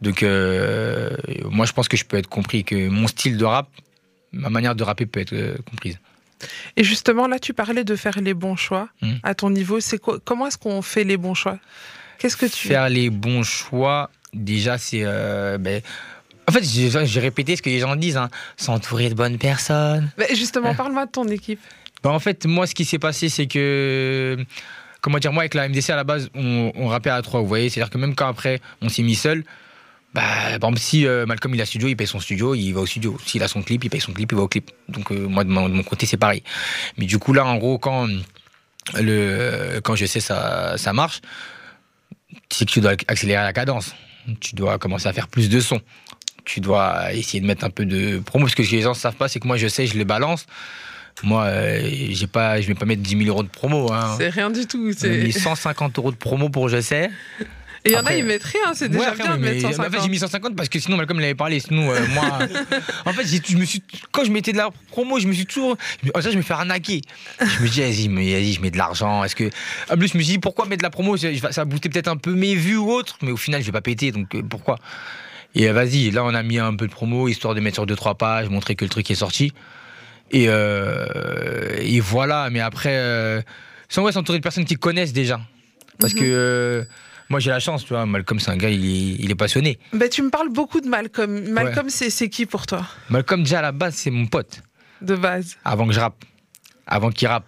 [0.00, 1.10] Donc, euh,
[1.50, 3.68] moi, je pense que je peux être compris, que mon style de rap,
[4.32, 5.98] ma manière de rapper peut être euh, comprise.
[6.76, 8.88] Et justement, là, tu parlais de faire les bons choix.
[9.02, 9.14] Hmm.
[9.24, 11.58] À ton niveau, c'est comment est-ce qu'on fait les bons choix?
[12.18, 15.82] Qu'est-ce que tu faire les bons choix Déjà, c'est euh, ben,
[16.48, 18.30] en fait, j'ai répété ce que les gens disent, hein.
[18.56, 20.10] s'entourer de bonnes personnes.
[20.32, 21.60] justement, parle-moi de ton équipe.
[22.04, 24.36] Ben, en fait, moi, ce qui s'est passé, c'est que
[25.00, 27.68] comment dire, moi avec la MDC à la base, on, on à trois, vous voyez,
[27.70, 29.44] c'est-à-dire que même quand après on s'est mis seul,
[30.14, 32.86] bah, par si euh, Malcolm il a studio, il paye son studio, il va au
[32.86, 33.18] studio.
[33.24, 34.70] S'il a son clip, il paye son clip, il va au clip.
[34.88, 36.42] Donc euh, moi de mon, côté c'est pareil.
[36.96, 38.08] Mais du coup là, en gros, quand
[38.94, 41.20] le quand je sais ça ça marche,
[42.50, 43.94] c'est que tu dois accélérer la cadence.
[44.40, 45.80] Tu dois commencer à faire plus de sons.
[46.44, 48.90] Tu dois essayer de mettre un peu de promo parce que ce que les gens
[48.90, 50.46] ne savent pas, c'est que moi je sais, je les balance.
[51.22, 53.92] Moi, euh, j'ai pas, je vais pas mettre 10 000 euros de promo.
[53.92, 54.14] Hein.
[54.18, 54.92] C'est rien du tout.
[54.96, 57.10] C'est 150 euros de promo pour Je sais.
[57.84, 59.86] Et il y en a, ils mettent rien, c'est déjà bien de mettre 150.
[59.86, 61.60] En fait, j'ai mis 150 parce que sinon, Malcolm l'avait parlé.
[61.60, 62.38] Sinon, euh, moi.
[63.06, 65.76] en fait, je me suis, quand je mettais de la promo, je me suis toujours.
[66.20, 67.02] Ça, je me fais arnaquer.
[67.40, 69.22] Je me dis, vas-y, vas je mets de l'argent.
[69.22, 69.48] Est-ce que.
[69.90, 71.16] En plus, je me suis dit, pourquoi mettre de la promo?
[71.16, 73.72] Ça va booster peut-être un peu mes vues ou autre, mais au final, je vais
[73.72, 74.78] pas péter, donc euh, pourquoi?
[75.54, 78.16] Et vas-y, là, on a mis un peu de promo, histoire de mettre sur 2-3
[78.16, 79.52] pages, montrer que le truc est sorti.
[80.30, 83.40] Et, euh, et voilà, mais après, euh,
[83.88, 85.40] sans ouais, s'entourer de personnes qui connaissent déjà.
[85.98, 86.20] Parce mhm.
[86.20, 86.84] que euh,
[87.28, 89.78] moi j'ai la chance, tu vois, Malcolm c'est un gars, il est, il est passionné.
[89.92, 91.48] Bah, tu me parles beaucoup de Malcolm.
[91.50, 92.86] Malcolm, c'est qui pour toi?
[93.10, 94.62] Malcolm, déjà à la base, c'est mon pote.
[95.00, 95.56] De base.
[95.64, 96.24] Avant que je rappe.
[96.86, 97.46] Avant qu'il rappe.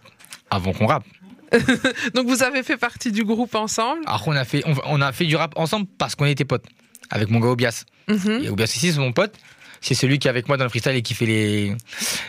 [0.50, 1.04] Avant qu'on rappe.
[2.14, 4.02] Donc vous avez fait partie du groupe ensemble?
[4.06, 6.64] Alors on a fait, on, a fait du rap ensemble parce qu'on était potes.
[7.10, 7.84] Avec mon gars Obias.
[8.08, 8.44] Mhm.
[8.44, 9.34] Et Obias ici, c'est mon pote.
[9.80, 11.74] C'est celui qui est avec moi dans le freestyle et qui fait les,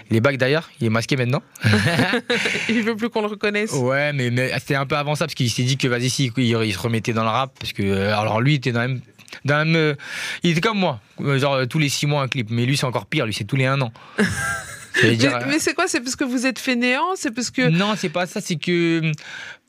[0.09, 0.69] les bacs d'ailleurs.
[0.79, 1.43] Il est masqué maintenant.
[2.69, 3.73] il veut plus qu'on le reconnaisse.
[3.73, 6.31] Ouais, mais, mais c'était un peu avant ça parce qu'il s'est dit que vas-y, si,
[6.37, 7.51] il, se remettait dans le rap.
[7.59, 9.01] Parce que, euh, alors lui, il était dans même.
[9.43, 9.95] Dans euh,
[10.43, 12.47] il était comme moi, euh, genre tous les six mois un clip.
[12.51, 13.91] Mais lui, c'est encore pire, lui, c'est tous les un an.
[15.03, 15.87] mais, c'est quoi?
[15.87, 17.15] C'est parce que vous êtes fainéant?
[17.15, 17.67] C'est parce que.
[17.67, 19.11] Non, c'est pas ça, c'est que.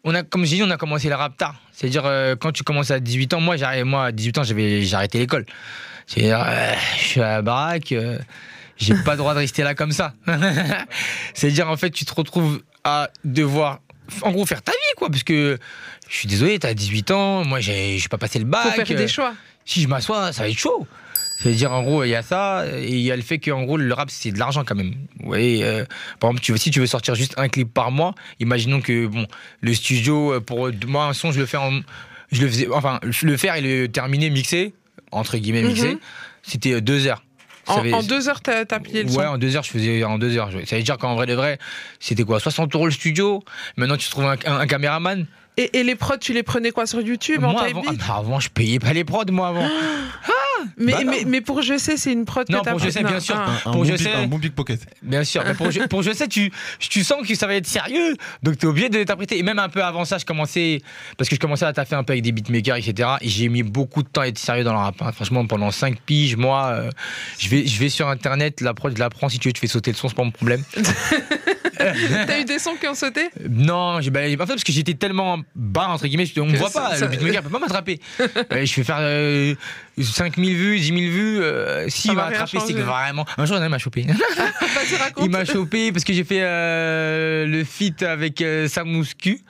[0.05, 1.55] On a, comme j'ai dit, on a commencé le rap tard.
[1.73, 2.05] C'est-à-dire,
[2.41, 5.47] quand tu commences à 18 ans, moi, moi à 18 ans, j'ai arrêté l'école.
[6.07, 8.19] C'est-à-dire, euh, je suis à la baraque, euh,
[8.77, 10.15] j'ai pas le droit de rester là comme ça.
[11.35, 13.81] C'est-à-dire, en fait, tu te retrouves à devoir,
[14.23, 15.59] en gros, faire ta vie, quoi, parce que
[16.09, 18.75] je suis désolé, t'as 18 ans, moi, j'ai pas passé le bac.
[18.75, 19.35] Faut faire des choix.
[19.65, 20.87] Si je m'assois, ça va être chaud.
[21.39, 23.77] C'est-à-dire, en gros, il y a ça, et il y a le fait qu'en gros,
[23.77, 24.95] le rap, c'est de l'argent quand même.
[25.21, 25.85] Vous voyez, euh,
[26.21, 29.07] par exemple, tu veux, si tu veux sortir juste un clip par mois, imaginons que,
[29.07, 29.27] bon,
[29.61, 31.81] le studio, pour moi, un son, je le fais en.
[32.31, 34.73] Je le faisais, enfin, le faire et le terminer, mixer,
[35.13, 35.99] entre guillemets mixé, mhm.
[36.43, 37.23] c'était deux heures.
[37.69, 40.51] En, deux heures, t'as plié le Ouais, en deux heures, je faisais en deux heures.
[40.67, 41.59] Ça veut dire qu'en vrai de vrai,
[42.01, 43.45] c'était quoi 60 euros le studio?
[43.77, 45.27] Maintenant, tu trouves un caméraman?
[45.59, 48.79] Et, les prods, tu les prenais quoi sur YouTube moi, avant, ah, avant, je payais
[48.79, 49.69] pas les prods, moi, avant.
[50.27, 53.03] Ah, mais, bah mais, mais, pour Je sais, c'est une prod non, pour Je sais,
[53.03, 53.39] bien sûr.
[53.39, 54.81] Un, pour bon je sais, un bon pickpocket.
[55.03, 55.43] Bien sûr.
[55.47, 58.17] Mais pour, je, pour Je sais, tu, tu sens que ça va être sérieux.
[58.43, 59.39] Donc, tu es obligé de l'interpréter.
[59.39, 60.81] Et même un peu avant ça, je commençais.
[61.17, 63.11] Parce que je commençais à taffer un peu avec des beatmakers, etc.
[63.21, 65.01] Et j'ai mis beaucoup de temps à être sérieux dans le rap.
[65.01, 65.13] Hein.
[65.13, 66.91] Franchement, pendant 5 piges, moi, euh,
[67.39, 69.29] je, vais, je vais sur Internet, la prod, je la prends.
[69.29, 70.63] Si tu veux, tu fais sauter le son, c'est pas mon problème.
[72.27, 73.31] T'as eu des sons qui ont sauté?
[73.49, 76.71] Non, j'ai bah, pas fait parce que j'étais tellement bas, entre guillemets, on me voit
[76.71, 78.01] pas, le beatmaker peut pas m'attraper.
[78.19, 79.57] je vais faire
[80.01, 81.43] 5000 euh, vues, 10 000 vues.
[81.43, 83.27] Euh, S'il m'a attrapé, c'est que vraiment.
[83.37, 84.07] Un jour, il m'a chopé.
[85.23, 89.41] il m'a chopé parce que j'ai fait euh, le feat avec euh, Samouscu.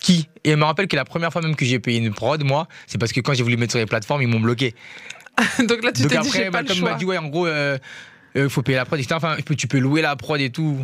[0.00, 2.42] Qui Et elle me rappelle que la première fois même que j'ai payé une prod,
[2.42, 4.74] moi, c'est parce que quand j'ai voulu mettre sur les plateformes, ils m'ont bloqué.
[5.60, 6.90] Donc là, tu t'es dit, j'ai pas bah, le choix.
[6.90, 7.46] m'a dit, ouais, en gros,
[8.34, 9.14] il faut payer la prod, etc.
[9.16, 10.78] Enfin, tu peux louer la prod et tout.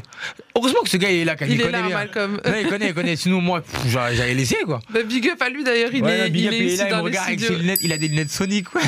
[0.57, 1.97] Heureusement que ce gars il est là, quand Il il, est connaît là, bien.
[1.97, 2.41] Malcolm.
[2.45, 3.17] Ouais, il connaît, il connaît.
[3.17, 4.81] Sinon, moi, j'avais laissé, quoi.
[4.91, 6.67] Bah, big up à lui d'ailleurs, il Ouais, est, Big il Up, est il est
[6.67, 7.57] ici là, il me dans le regarde avec studio.
[7.57, 7.79] ses lunettes.
[7.83, 8.83] Il a des lunettes Sonic, ouais.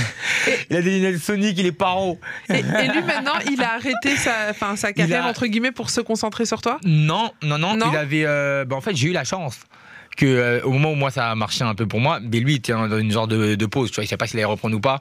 [0.71, 2.19] Il a des lunettes Sonic, il est paro.
[2.49, 6.45] Et, et lui maintenant, il a arrêté sa, carrière a- entre guillemets pour se concentrer
[6.47, 6.79] sur toi?
[6.85, 7.91] Non, non, non, Non?
[7.93, 8.25] Il avait.
[8.27, 9.59] euh, bah, en fait, j'ai eu la chance
[10.21, 12.55] que euh, au moment où moi ça a marché un peu pour moi, mais lui
[12.55, 14.45] il était dans une genre de, de pause, tu vois, il savait pas s'il allait
[14.45, 15.01] reprendre ou pas,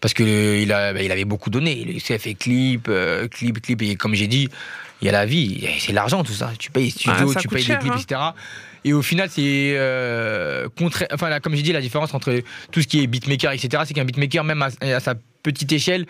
[0.00, 3.28] parce que euh, il, a, bah, il avait beaucoup donné, il s'est fait clip, euh,
[3.28, 4.48] clip, clip, et comme j'ai dit,
[5.00, 7.48] il y a la vie, c'est l'argent tout ça, tu payes les studios, Ah, tu
[7.48, 8.02] payes cher, des clips, hein.
[8.02, 8.20] etc.
[8.84, 12.82] Et au final, c'est euh, contra- enfin là, comme j'ai dit, la différence entre tout
[12.82, 16.06] ce qui est beatmaker, etc., c'est qu'un beatmaker, même à, à sa petite échelle,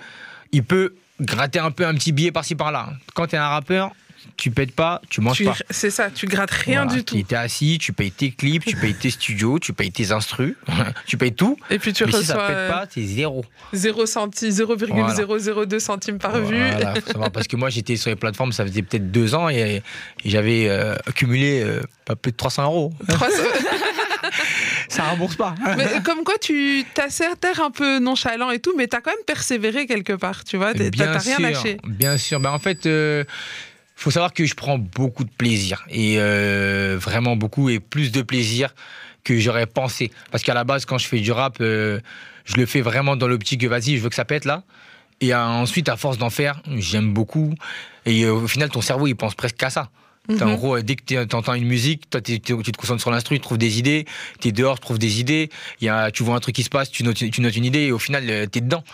[0.53, 2.91] il peut gratter un peu un petit billet par-ci par-là.
[3.15, 3.93] Quand tu es un rappeur,
[4.37, 5.55] tu pètes pas, tu manges Tu- pas.
[5.71, 7.15] C'est ça, tu grattes rien Voilà, du tout.
[7.15, 10.55] Tu es assis, tu payes tes clips, tu payes tes studios, tu payes tes instrus,
[11.07, 11.57] tu payes tout.
[11.71, 13.45] Et puis tu mais si ça reçois pète euh, pas, c'est zéro.
[13.73, 16.57] 0 centi- 0,002 centimes par vue.
[16.59, 19.83] Voilà, savoir, parce que moi j'étais sur les plateformes, ça faisait peut-être deux ans et,
[20.25, 22.93] et j'avais euh, accumulé euh, pas plus de 300 euros.
[23.09, 23.29] Trois-
[24.89, 25.55] Ça rembourse pas.
[25.77, 29.25] mais comme quoi, tu t'as certes un peu nonchalant et tout, mais t'as quand même
[29.27, 30.75] persévéré quelque part, tu vois.
[30.75, 31.79] T'as rien lâché.
[31.87, 32.41] Bien sûr.
[32.41, 33.25] Bah, en fait, euh,
[33.95, 38.23] faut savoir que je prends beaucoup de plaisir et euh, vraiment beaucoup et plus de
[38.23, 38.75] plaisir
[39.25, 40.11] que j'aurais pensé.
[40.31, 42.01] Parce qu'à la base, quand je fais du rap, euh,
[42.45, 44.65] je le fais vraiment dans l'optique que vas-y, je veux que ça pète là.
[45.21, 47.55] Et euh, ensuite, à force d'en faire, j'aime beaucoup.
[48.07, 49.89] Et au final, ton cerveau, il pense presque qu'à ça.
[50.29, 50.55] En Mhm.
[50.57, 53.41] gros, euh, dès que tu entends une musique, toi, tu te concentres sur l'instru, tu
[53.41, 54.07] trouves des idées.
[54.41, 55.51] Tu es dehors, tu trouves des idées.
[55.81, 57.81] Y a, tu vois un truc qui se passe, tu notes, tu notes une idée
[57.81, 58.85] et au final, tu es dedans.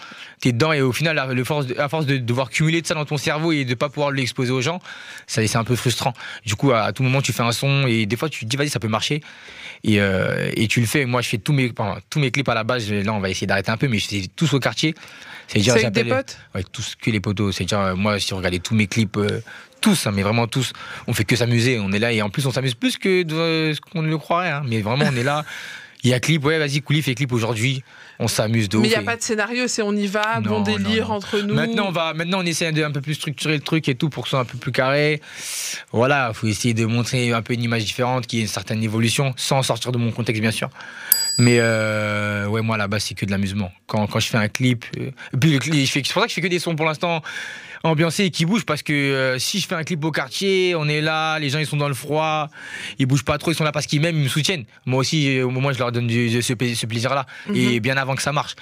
[0.40, 2.80] Tu es dedans et au final, à, le force de- à force de devoir cumuler
[2.80, 4.80] de ça dans ton cerveau et de pas pouvoir l'exposer aux gens,
[5.26, 6.14] c'est un peu frustrant.
[6.46, 8.50] Du coup, à, à tout moment, tu fais un son et des fois, tu te
[8.50, 9.20] dis, vas-y, ça peut marcher.
[9.84, 11.04] Et, euh, et tu le fais.
[11.04, 12.90] Moi, je fais tous mes, enfin, tous mes clips à la base.
[12.92, 14.94] Là, on va essayer d'arrêter un peu, mais je fais tous au quartier.
[15.46, 16.36] C'est avec des potes?
[16.54, 17.56] Ouais, tous que les potos.
[17.56, 19.40] C'est-à-dire, euh, moi, si vous regardez tous mes clips, euh,
[19.80, 20.72] tous, hein, mais vraiment tous,
[21.06, 21.78] on fait que s'amuser.
[21.80, 24.18] On est là et en plus, on s'amuse plus que de, euh, ce qu'on le
[24.18, 24.50] croirait.
[24.50, 24.62] hein.
[24.66, 25.44] Mais vraiment, on est là.
[26.04, 27.82] Il y a clip, ouais, vas-y, Kouli fait clip aujourd'hui.
[28.20, 30.40] On s'amuse de Mais il n'y a et- pas de scénario, c'est on y va,
[30.40, 31.14] bon Non, délire non, non.
[31.16, 31.54] entre nous.
[31.54, 34.08] Maintenant, on va, maintenant, on essaie de un peu plus structurer le truc et tout
[34.08, 35.20] pour que ce soit un peu plus carré.
[35.92, 38.82] Voilà, faut essayer de montrer un peu une image différente, qu'il y ait une certaine
[38.82, 40.68] évolution, sans sortir de mon contexte, bien sûr.
[41.38, 43.70] Mais euh, ouais, moi, là-bas, c'est que de l'amusement.
[43.86, 46.34] Quand, quand je fais un clip, euh, puis le clip, c'est pour ça que je
[46.34, 47.22] fais que des sons pour l'instant
[47.84, 50.88] ambiancés et qui bougent parce que euh, si je fais un clip au quartier, on
[50.88, 52.48] est là, les gens ils sont dans le froid,
[52.98, 54.64] ils bougent pas trop, ils sont là parce qu'ils m'aiment, ils me soutiennent.
[54.84, 57.24] Moi aussi, euh, au moment je leur donne du- ce, pla- ce plaisir-là,
[57.54, 58.56] et bien avant que ça marche.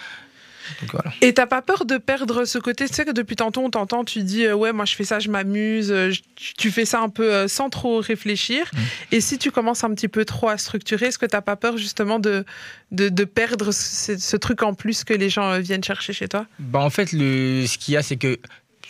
[0.81, 1.13] Donc voilà.
[1.23, 4.05] Et t'as pas peur de perdre ce côté Tu sais que depuis tantôt, on t'entend,
[4.05, 5.91] tu dis euh, Ouais, moi je fais ça, je m'amuse.
[5.93, 6.21] euh, je-
[6.57, 8.71] tu- fais ça un peu euh, sans trop réfléchir.
[8.73, 8.79] Mm.
[9.13, 11.77] Et si tu commences un petit peu trop à structurer, est-ce que t'as pas peur
[11.77, 12.45] justement de,
[12.93, 16.47] de, de perdre ce, ce truc en plus que les gens viennent chercher chez toi?
[16.59, 18.39] Bah en fait, le, ce qu'il y a, c'est que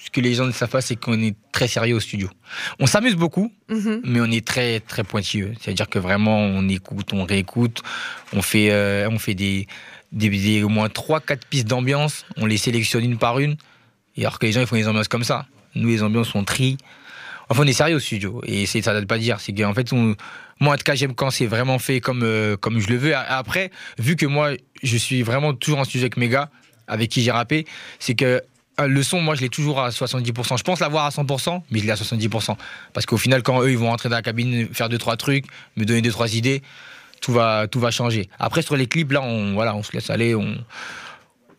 [0.05, 2.31] ce que les gens ne savent pas, c'est qu'on est très sérieux au studio.
[2.79, 4.03] On s'amuse beaucoup, Mhm.
[4.05, 5.53] mais on est très très pointilleux.
[5.61, 7.83] C'est-à-dire que vraiment, on écoute, on réécoute,
[8.33, 9.67] on fait, euh, on fait des,
[10.17, 13.57] des, au moins 3-4 pistes d'ambiance, on les sélectionne une par une.
[14.17, 15.47] Et alors que les gens, ils font des ambiances comme ça.
[15.75, 16.79] Nous, les ambiances, on trie.
[17.49, 18.41] Enfin, on est sérieux au studio.
[18.47, 19.41] Et ça ne veut pas dire.
[19.41, 22.81] C'est qu'en fait, moi, en tout cas, j'aime quand c'est vraiment fait comme, euh, comme
[22.81, 23.15] je le veux.
[23.15, 24.53] Après, vu que moi,
[24.83, 26.51] je suis vraiment toujours en studio avec mes gars,
[26.89, 27.67] avec qui j'ai rappé,
[27.99, 28.43] c'est que
[28.81, 30.59] euh, le son, moi, je l'ai toujours à 70%.
[30.59, 32.57] Je pense l'avoir à 100%, mais je l'ai à 70%.
[32.93, 35.45] Parce qu'au final, quand eux, ils vont rentrer dans la cabine, faire deux, trois trucs,
[35.77, 36.63] me donner deux, trois idées,
[37.27, 38.29] tout va, tout va changer.
[38.39, 40.57] Après, sur les clips, là, on, voilà, on se laisse aller, on.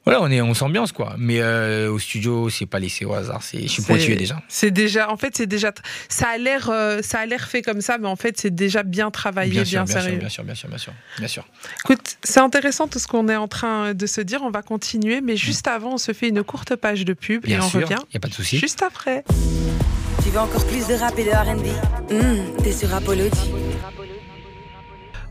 [0.06, 1.16] Voilà, on est, on s'ambiance quoi.
[1.18, 3.44] Mais euh, au studio, c'est pas laissé au hasard.
[3.44, 4.42] C'est, je suis pointueux déjà.
[4.48, 5.74] C'est déjà, en fait, c'est déjà,
[6.08, 8.84] ça a l'air, euh, ça a l'air fait comme ça, mais en fait, c'est déjà
[8.84, 10.18] bien travaillé, bien, sûr, bien sûr, sérieux.
[10.20, 11.46] bien sûr, bien sûr, bien sûr, bien sûr.
[11.84, 14.44] Écoute, c'est intéressant tout ce qu'on est en train de se dire.
[14.44, 17.58] On va continuer, mais juste avant, on se fait une courte page de pub Bien
[17.60, 18.60] et on sûr, revient y a pas de souci.
[18.60, 19.26] juste après.
[20.24, 21.68] Tu veux encore plus de rap et de R&B
[22.14, 23.52] Hmm, T'es sur Apology.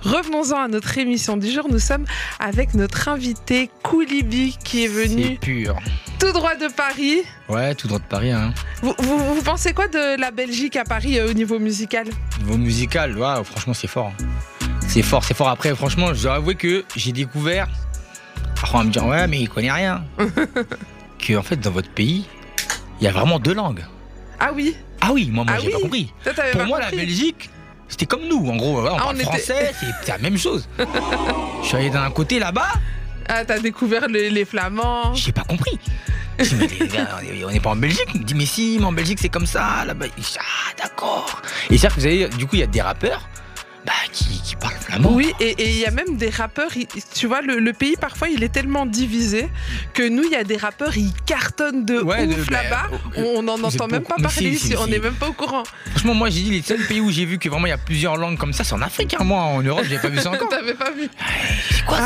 [0.07, 1.67] Revenons-en à notre émission du jour.
[1.69, 2.05] Nous sommes
[2.39, 5.77] avec notre invité Koulibi qui est C'est venu pur.
[6.21, 7.23] tout droit de Paris.
[7.49, 8.31] Ouais, tout droit de Paris.
[8.31, 8.55] Hein.
[8.83, 12.07] Vous, vous- vous pensez quoi de la Belgique à Paris euh, au niveau musical?
[12.39, 14.13] Niveau musical, ouais, franchement, c'est fort.
[14.21, 14.25] hein.
[14.87, 15.49] C'est fort, c'est fort.
[15.49, 17.67] Après, franchement, je dois avouer que j'ai découvert.
[18.53, 20.05] Après, on va me dire, ouais, mais il connaît rien.
[21.19, 22.25] que, en fait, dans votre pays,
[23.01, 23.85] il y a vraiment deux langues.
[24.39, 24.77] Ah oui?
[25.01, 25.73] Ah oui, moi, moi Ah j'ai oui?
[25.73, 26.13] pas compris.
[26.23, 27.51] Toi, Pour pas moi, la Belgique,
[27.89, 28.49] c'était comme nous.
[28.51, 30.69] En gros, on Ah, parle on français, c'est- c'est la même chose.
[31.63, 32.69] je suis allé d'un côté là-bas,
[33.29, 35.13] Ah, t'as découvert le- les Flamands.
[35.15, 35.79] j'ai pas compris.
[36.39, 38.07] Je dis, les gars, on est- on n'est pas en Belgique.
[38.15, 39.85] Il me dit, mais si, mais en Belgique, c'est comme ça.
[39.87, 41.41] Là-bas, dis, ah, d'accord.
[41.71, 43.29] Et c'est-à-dire que vous avez, du coup, il y a des rappeurs
[43.87, 45.13] bah, qui, qui parlent flamand.
[45.13, 46.71] Oui, et il y a même des rappeurs,
[47.15, 49.49] tu vois, le, le pays parfois il est tellement divisé
[49.95, 52.87] que nous, il y a des rappeurs, ils cartonnent de Ouais, ouf bah, là-bas.
[53.19, 55.29] euh, On n'en vous entend même pas parler si, si, ici, on n'est même pas
[55.29, 55.63] au courant.
[55.91, 57.79] Franchement, moi, j'ai dit les seuls pays où j'ai vu que vraiment il y a
[57.79, 59.15] plusieurs langues comme ça, c'est en Afrique.
[59.19, 59.25] hein.
[59.25, 60.49] Moi, en Europe, j'ai pas vu ça encore.
[60.57, 61.09] T'avais pas vu
[61.87, 61.99] quoi,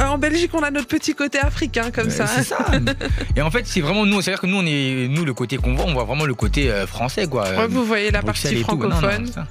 [0.00, 2.26] Ah, en, Belgique, on a notre petit côté africain comme Ouais, ça.
[2.26, 2.58] C'est ça.
[3.36, 4.20] Et en fait, c'est vraiment nous.
[4.20, 6.70] C'est-à-dire que nous, on est nous le côté qu'on voit, on voit vraiment le côté
[6.70, 7.48] euh, français, quoi.
[7.50, 8.88] Ouais, vous voyez la Bruxelles partie et tout.
[8.88, 9.44] Non, non,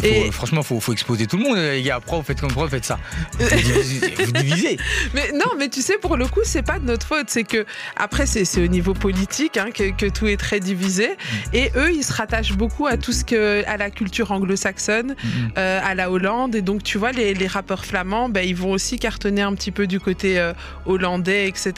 [0.00, 1.96] faut- Franchement, faut, faut exposer tout le monde, les gars.
[1.96, 2.98] Après, vous faites comme vous faites ça.
[3.38, 4.14] Vous divisez.
[4.24, 4.76] vous divisez.
[5.14, 7.26] Mais non, mais tu sais, pour le coup, c'est pas de notre faute.
[7.28, 7.64] C'est que,
[7.96, 11.08] après, c'est au niveau politique hein, que, que tout est très divisé.
[11.08, 11.56] Mm.
[11.56, 15.52] Et eux, ils se rattachent beaucoup à tout ce que, à la culture anglo-saxonne, Mhm.
[15.58, 16.54] euh, à la Hollande.
[16.54, 19.70] Et donc, tu vois, les, les rappeurs flamands, ben, ils vont aussi cartonner un petit
[19.70, 20.52] peu du côté euh,
[20.86, 21.72] hollandais, etc.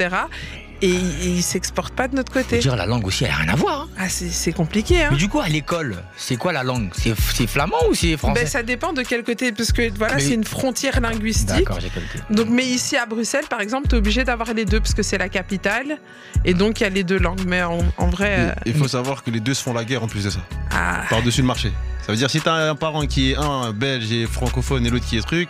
[0.84, 2.58] Et ils ils s'exportent pas de notre côté.
[2.58, 3.82] dire la langue aussi, elle a rien à voir.
[3.82, 3.88] hein.
[3.98, 5.08] Ah, c'est c'est compliqué, hein.
[5.12, 6.90] Mais du coup, à l'école, c'est quoi la langue?
[6.94, 8.42] C'est c'est flamand ou c'est français?
[8.42, 11.48] Ben, ça dépend de quel côté, parce que voilà, Mais- c'est une frontière linguistique.
[11.56, 12.18] D'accord, j'ai capté.
[12.30, 15.02] Donc, mais ici à Bruxelles, par exemple, tu es obligé d'avoir les deux parce que
[15.02, 15.98] c'est la capitale
[16.44, 17.44] et donc il y a les deux langues.
[17.46, 20.02] Mais en, en vrai, euh, Il faut savoir que les deux se font la guerre
[20.02, 21.72] en plus de ça, ah, par-dessus le marché.
[22.04, 25.06] Ça veut dire si t'as un parent qui est un belge et francophone et l'autre
[25.06, 25.48] qui est truc,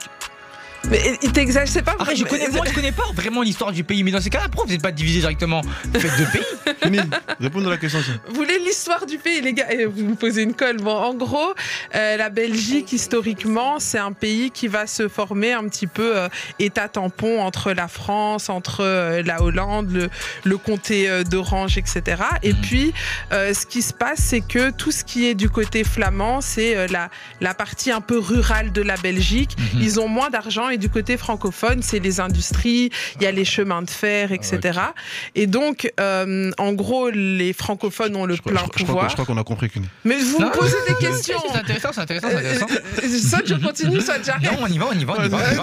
[0.91, 3.85] mais il t'exagère, c'est pas Après, je connais, moi, je connais pas vraiment l'histoire du
[3.85, 5.63] pays, mais dans ces cas-là, pourquoi vous n'êtes pas divisé directement
[5.95, 6.75] Faites deux pays.
[6.83, 6.99] fini.
[7.41, 8.01] Répondre à la question.
[8.03, 8.13] ça.
[8.29, 10.77] Vous voulez l'histoire du pays, les gars Et Vous me posez une colle.
[10.79, 11.55] Bon, en gros,
[11.95, 16.29] euh, la Belgique, historiquement, c'est un pays qui va se former un petit peu euh,
[16.59, 20.09] état tampon entre la France, entre euh, la Hollande, le,
[20.45, 22.03] le comté euh, d'Orange, etc.
[22.43, 22.61] Et Mhm.
[22.61, 22.93] puis,
[23.33, 26.77] euh, ce qui se passe, c'est que tout ce qui est du côté flamand, c'est
[26.77, 29.57] euh, la, la partie un peu rurale de la Belgique.
[29.59, 29.81] Mhm.
[29.83, 33.45] Ils ont moins d'argent et du côté francophone, c'est les industries, il y a les
[33.45, 34.81] chemins de fer, etc.
[35.35, 39.09] Et donc, euh, en gros, les francophones ont le Je plein crois- je pouvoir.
[39.09, 39.87] je crois qu'on a compris qu'une.
[40.05, 41.39] Mais vous Non, me posez des questions.
[41.53, 42.67] C'est intéressant, c'est intéressant, c'est intéressant.
[42.71, 44.51] Euh, euh, Soit je continue, soit j'arrête.
[44.53, 45.63] Non, on y va, on y va, on y va, on y va.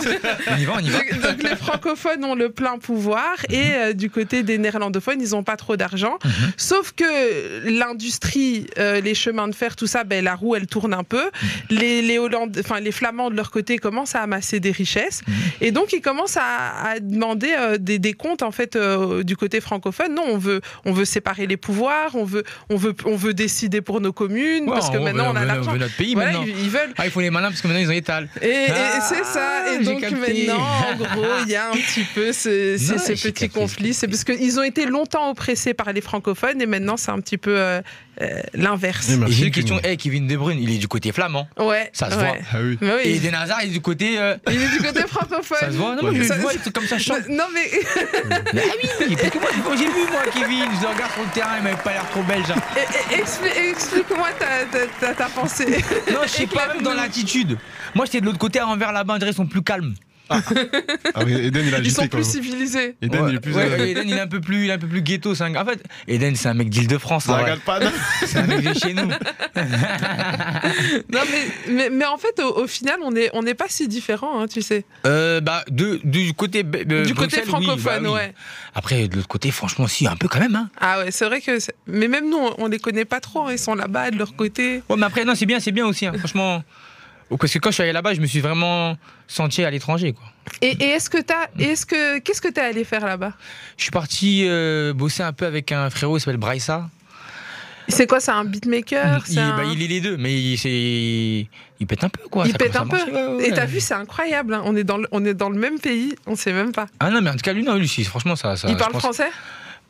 [0.54, 1.00] On y va, on y va.
[1.32, 5.44] Donc, les francophones ont le plein pouvoir et euh, du côté des néerlandophones, ils n'ont
[5.44, 6.18] pas trop d'argent.
[6.24, 6.32] Mhm.
[6.58, 10.94] Sauf que l'industrie, euh, les chemins de fer, tout ça, ben, la roue, elle tourne
[10.94, 11.24] un peu.
[11.26, 11.50] Mhm.
[11.72, 15.01] Les, les, Hollandais, enfin, les Flamands, de leur côté, commencent à amasser des richesses.
[15.28, 15.34] Mhm.
[15.62, 19.36] Et donc, ils commencent à, à demander euh, des, des comptes, en fait, euh, du
[19.38, 20.14] côté francophone.
[20.16, 23.82] Non, on veut, on veut séparer les pouvoirs, on veut, on veut, on veut décider
[23.82, 25.76] pour nos communes, Ouais, parce que veut- maintenant, on a l'argent.
[25.76, 26.46] notre pays Voilà, maintenant.
[26.48, 26.94] ils, ils veulent.
[26.98, 28.30] Ah, il faut les malins parce que maintenant ils ont étal.
[28.42, 29.74] Et, et Ah, c'est ça.
[29.74, 30.16] Et donc capté.
[30.46, 33.50] maintenant, en gros, il y a un petit peu ce- ces, Non, ces j'ai petits
[33.50, 33.94] conflits.
[33.94, 37.38] C'est parce qu'ils ont été longtemps oppressés par les francophones et maintenant c'est un petit
[37.38, 37.82] peu euh,
[38.22, 39.08] euh, l'inverse.
[39.10, 39.52] Eh, j'ai une Kevin.
[39.52, 39.80] question.
[39.84, 41.48] Eh, Kevin De Bruyne, il est du côté flamand.
[41.58, 41.90] Ouais.
[41.94, 42.22] Ça se ouais.
[42.24, 42.36] voit.
[42.54, 42.78] Ah oui.
[42.82, 44.20] Mais oui, Et Eden Hazard, il est du côté.
[44.20, 45.58] euh, il est du côté francophone.
[45.60, 45.96] Ça se voit.
[45.96, 47.28] Non, Ouais, mais ça- je vois, comme ça chante.
[47.30, 47.70] Non mais
[48.54, 51.22] Mais ah oui, parce que moi, quand j'ai vu, moi, Kevin, je le regarde sur
[51.24, 52.46] le terrain, il m'avait pas l'air trop belge.
[52.52, 52.62] hein.
[53.12, 55.84] expli- explique-moi ta, ta, ta- ta pensée.
[56.12, 57.58] Non, je sais pas, même dans l'attitude.
[57.96, 59.94] Moi, j'étais de l'autre côté, envers là-bas, on dirait sont plus calmes.
[61.14, 62.96] Ah oui, Eden, il a Ils sont plus civilisés.
[63.02, 63.54] Eden, ouais, il est plus.
[63.54, 65.34] ouais, euh, Eden, il est un peu plus, il est un peu plus ghetto.
[65.42, 67.26] un- En fait, Eden, c'est un mec d'Île-de-France.
[67.26, 67.80] Ça regarde pas.
[68.26, 69.10] C'est un mec de chez nous.
[71.12, 74.42] Non mais, mais, mais en fait, au, au final, on n'est on pas si différents,
[74.42, 74.86] hein, tu sais.
[75.06, 76.64] Euh, bah, de, du côté.
[76.64, 78.14] euh, du côté Bruxelles, oui, bah francophone, oui.
[78.14, 78.34] ouais.
[78.76, 80.56] Après, de l'autre côté, franchement, si, un peu quand même.
[80.56, 80.70] Hein.
[80.80, 81.58] Ah ouais, c'est vrai que.
[81.88, 83.48] Mais même nous, on les connaît pas trop.
[83.48, 84.82] hein, Ils sont là-bas de leur côté.
[84.90, 86.06] Ouais, mais après, non, c'est bien, c'est bien aussi.
[86.06, 86.64] hein, franchement.
[87.40, 90.14] Parce que quand je suis allé là-bas, je me suis vraiment senti à l'étranger.
[90.14, 90.24] quoi.
[90.62, 93.34] Et, et est-ce que t'as, est-ce que, qu'est-ce que t'es allé faire là-bas?
[93.78, 96.90] Je suis parti euh, bosser un peu avec un frérot, il s'appelle Braissa.
[97.88, 99.24] C'est quoi, c'est un beatmaker?
[99.28, 101.48] Il, c'est un- bah, il est les deux, mais il, c'est-
[101.80, 102.46] il pète un peu, quoi.
[102.46, 102.96] Il Ça pète un peu.
[102.98, 104.54] marcher, ouais, ouais, Et t'as vu, c'est incroyable.
[104.54, 106.16] hein, On est dans le, on est dans le même pays.
[106.28, 106.86] On sait même pas.
[107.00, 108.56] Ah non, mais en tout cas, lui, non, lui, si, franchement, ça.
[108.56, 109.30] ça il parle pense- français?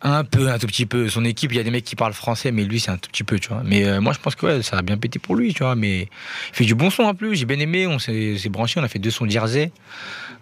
[0.04, 1.10] Un peu, un tout petit peu.
[1.10, 3.10] Son équipe, il y a des mecs qui parlent français, mais lui, c'est un tout
[3.12, 3.62] petit peu, tu vois.
[3.64, 5.76] Mais euh, moi, je pense que ouais, ça a bien pété pour lui, tu vois.
[5.76, 6.08] Mais il
[6.54, 7.36] fait du bon son en plus.
[7.36, 7.86] J'ai bien aimé.
[7.86, 8.80] On s'est branché.
[8.80, 9.72] On a fait deux sons jersey.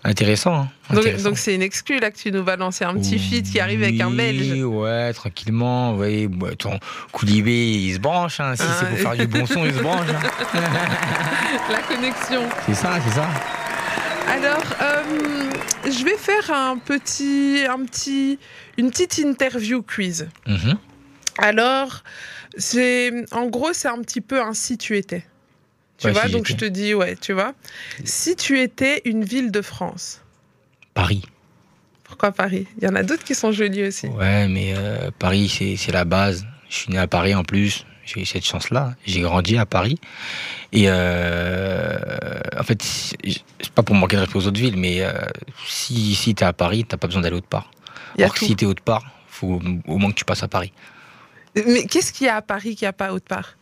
[0.06, 0.56] Intéressant.
[0.56, 1.24] hein, Donc, intéressant.
[1.30, 2.82] donc c'est une exclue là que tu nous balances.
[2.82, 4.64] Un petit feat qui arrive avec un Oui, belge.
[4.64, 5.94] Ouais, tranquillement.
[5.96, 6.80] Ouais, ouais, ton
[7.12, 8.40] Koulibé, il se branche.
[8.40, 8.56] hein.
[8.56, 9.02] Si Ah, c'est pour ouais.
[9.02, 10.08] faire du bon son, il se branche.
[10.10, 10.30] hein.
[11.70, 12.44] La connexion.
[12.66, 13.28] C'est ça, c'est ça.
[14.30, 15.52] Alors, euh,
[15.86, 18.38] je vais faire un petit, un petit,
[18.78, 20.28] une petite interview quiz.
[20.48, 20.78] Mhm.
[21.40, 22.04] Alors,
[22.58, 25.26] c'est, en gros, c'est un petit peu un si tu étais.
[25.98, 27.54] Tu Ouais, vois, si donc je te dis, ouais, tu vois.
[28.06, 30.22] Si tu étais une ville de France,
[30.94, 31.24] Paris.
[32.04, 32.68] pourquoi Paris?
[32.78, 34.08] Il y en a d'autres qui sont jolies aussi.
[34.08, 36.46] Ouais, mais euh, Paris, c'est c'est la base.
[36.70, 37.86] Je suis né à Paris en plus.
[38.10, 38.96] J'ai eu cette chance-là.
[39.06, 40.00] J'ai grandi à Paris.
[40.72, 41.98] Et euh,
[42.58, 45.12] en fait, c'est pas pour manquer de respect aux autres villes, mais euh,
[45.68, 47.70] si, si t'es à Paris, t'as pas besoin d'aller autre part.
[48.18, 50.74] Alors que si t'es autre part, faut au moins que tu passes à Paris.
[51.56, 53.58] Mais qu'est-ce qu'il y a à Paris qu'il n'y a pas autre part?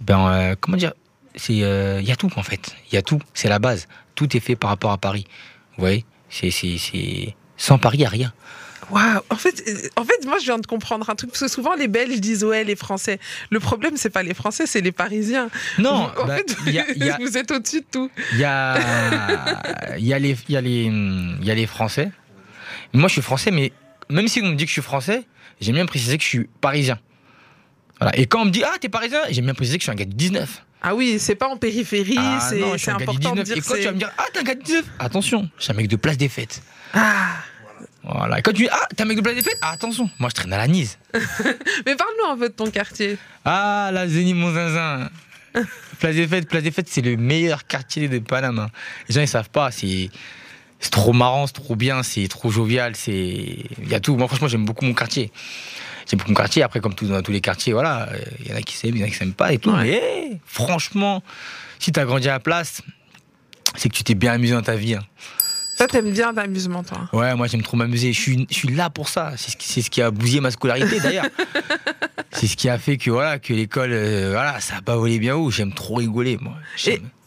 [0.00, 0.92] Ben, euh, comment dire?
[1.48, 2.74] Il y a tout en fait.
[2.90, 3.20] Il y a tout.
[3.34, 3.88] C'est la base.
[4.14, 5.26] Tout est fait par rapport à Paris.
[5.76, 8.32] Vous voyez, c'est, sans Paris, il y a rien.
[8.90, 11.30] Waouh en fait, en fait, moi, je viens de comprendre un truc.
[11.30, 13.20] Parce que souvent, les Belges disent ouais, les Français.
[13.50, 15.48] Le problème, c'est pas les Français, c'est les Parisiens.
[15.78, 17.86] Non, Vous- en bah, fait, il y a- il y a- vous êtes au-dessus de
[17.90, 18.10] tout.
[18.32, 18.78] Il y a,
[19.98, 22.10] y a les, y a les, il y a les Français.
[22.92, 23.72] Moi, je suis français, mais
[24.08, 25.22] même si on me dit que je suis français,
[25.60, 26.98] j'aime bien préciser que je suis parisien.
[28.00, 28.18] Voilà.
[28.18, 29.94] Et quand on me dit ah t'es parisien, j'aime bien préciser que je suis un
[29.94, 30.64] gars du 19.
[30.82, 33.44] Ah oui, c'est pas en périphérie, Ah c'est important de 19.
[33.44, 35.64] dire Et quand tu vas me dire ah t'es un gars du 19, attention, je
[35.64, 36.62] suis un mec de place des fêtes.
[36.94, 37.34] Ah.
[38.02, 38.38] Voilà.
[38.38, 40.30] Et quand tu dis ah t'es un mec de place des fêtes, ah, attention, moi
[40.30, 40.98] je traîne à la Nise.
[41.86, 43.18] Mais parle-nous un peu de ton quartier.
[43.44, 45.10] Ah, la Zénith mon zinzin.
[45.98, 48.58] Place des Fêtes, Place des Fêtes, c'est le meilleur quartier de Paname.
[48.60, 48.70] hein.
[49.08, 50.08] Les gens ils savent pas, c'est
[50.78, 54.16] c'est trop marrant, c'est trop bien, c'est trop jovial, c'est il y a tout.
[54.16, 55.30] Moi franchement j'aime beaucoup mon quartier.
[56.08, 56.62] J'aime beaucoup mon quartier.
[56.62, 58.08] Après comme tout dans tous les quartiers, voilà,
[58.40, 59.70] il y en a qui s'aiment, il y en a qui s'aiment pas et tout.
[59.70, 59.82] Ouais.
[59.82, 61.22] Mais hey, franchement,
[61.78, 62.80] si t'as grandi à la place,
[63.76, 64.94] c'est que tu t'es bien amusé dans ta vie.
[64.94, 65.04] hein.
[65.80, 67.08] Toi, t'aimes bien l'amusement, toi.
[67.14, 68.12] Ouais, moi j'aime trop m'amuser.
[68.12, 69.32] Je suis, je suis là pour ça.
[69.38, 71.24] C'est ce, qui- c'est ce qui a bousillé ma scolarité d'ailleurs.
[72.32, 75.18] c'est ce qui a fait que voilà que l'école, euh, voilà, ça a pas volé
[75.18, 75.50] bien haut.
[75.50, 76.52] J'aime trop rigoler, moi.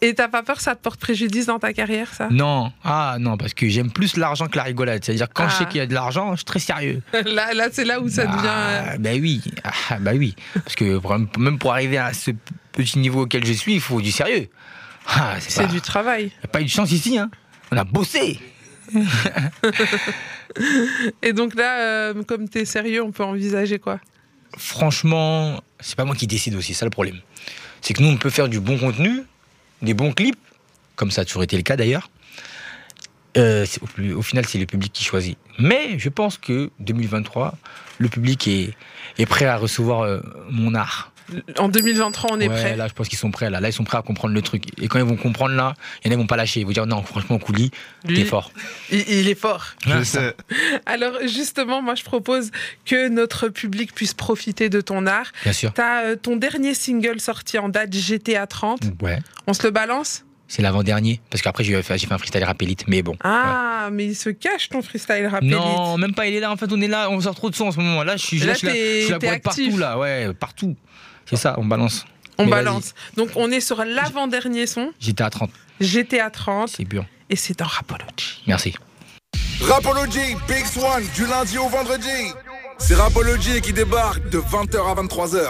[0.01, 2.27] Et t'as pas peur que ça te porte préjudice dans ta carrière, ça?
[2.29, 5.03] Non, ah non, parce que j'aime plus l'argent que la rigolade.
[5.03, 5.65] C'est-à-dire quand je sais Ah.
[5.65, 7.01] qu'il y a de l'argent, je suis très sérieux.
[7.25, 8.95] Là, là c'est là où ça Ah, devient.
[8.95, 10.35] euh, Bah oui, ah, bah oui.
[10.53, 10.99] Parce que
[11.39, 12.31] même pour arriver à ce
[12.73, 14.47] petit niveau auquel je suis, il faut du sérieux.
[15.07, 16.25] Ah, c'est C'est pas, du travail.
[16.25, 17.29] y a pas eu de chance ici, hein.
[17.73, 18.39] On a bossé.
[21.23, 23.99] Et donc là, euh, comme t'es sérieux, on peut envisager quoi?
[24.57, 27.19] Franchement, c'est pas moi qui décide aussi, c'est ça le problème.
[27.81, 29.23] C'est que nous, on peut faire du bon contenu,
[29.81, 30.37] des bons clips,
[30.95, 32.09] comme ça a toujours été le cas d'ailleurs.
[33.35, 35.39] Euh, c'est- au, plus- au final, c'est le public qui choisit.
[35.57, 37.57] Mais je pense que 2023,
[37.97, 38.75] le public est,
[39.17, 40.19] est prêt à recevoir euh,
[40.51, 41.11] mon art.
[41.57, 42.75] En 2023, on est Ouais, prêt.
[42.75, 43.49] Là, je pense qu'ils sont prêts.
[43.49, 43.59] Là.
[43.59, 44.63] là, ils sont prêts à comprendre le truc.
[44.81, 46.59] Et quand ils vont comprendre, là, il y en a qui vont pas lâcher.
[46.61, 47.71] Ils vont dire non, franchement, Kouli,
[48.07, 48.51] t'es fort.
[48.91, 49.65] Il, il est fort.
[49.85, 50.35] Je sais.
[50.85, 52.51] Alors justement, moi, je propose
[52.85, 55.31] que notre public puisse profiter de ton art.
[55.43, 55.73] Bien sûr.
[55.73, 58.81] T'as euh, ton dernier single sorti en date GTA 30.
[59.01, 59.19] Ouais.
[59.47, 60.23] On se le balance?
[60.49, 61.19] C'est l'avant-dernier.
[61.31, 62.83] Parce qu'après, j'ai fait, j'ai fait un freestyle rap élite.
[62.87, 63.15] Mais bon.
[63.23, 65.99] Ah, mais il se cache ton freestyle rap Non, Elite.
[66.01, 66.51] même pas, il est là.
[66.51, 68.03] En fait, on est là, on sort trop de son en ce moment.
[68.03, 69.47] Là, je suis, Là, là, je suis là, t'es- je suis là pour t'es être
[69.47, 69.65] actif.
[69.65, 69.97] partout, là.
[69.97, 70.75] Ouais, partout.
[71.25, 72.05] C'est ça, on balance.
[72.37, 72.93] On Mais balance.
[73.15, 77.05] Donc on est sur l'avant-dernier son, J'étais à 30, GTA 30, c'est pur.
[77.29, 78.41] et c'est dans Rapology.
[78.47, 78.73] Merci.
[79.61, 82.07] Rapology, Big Swan, du lundi au vendredi.
[82.79, 85.47] C'est Rapology qui débarque de 20h à 23h.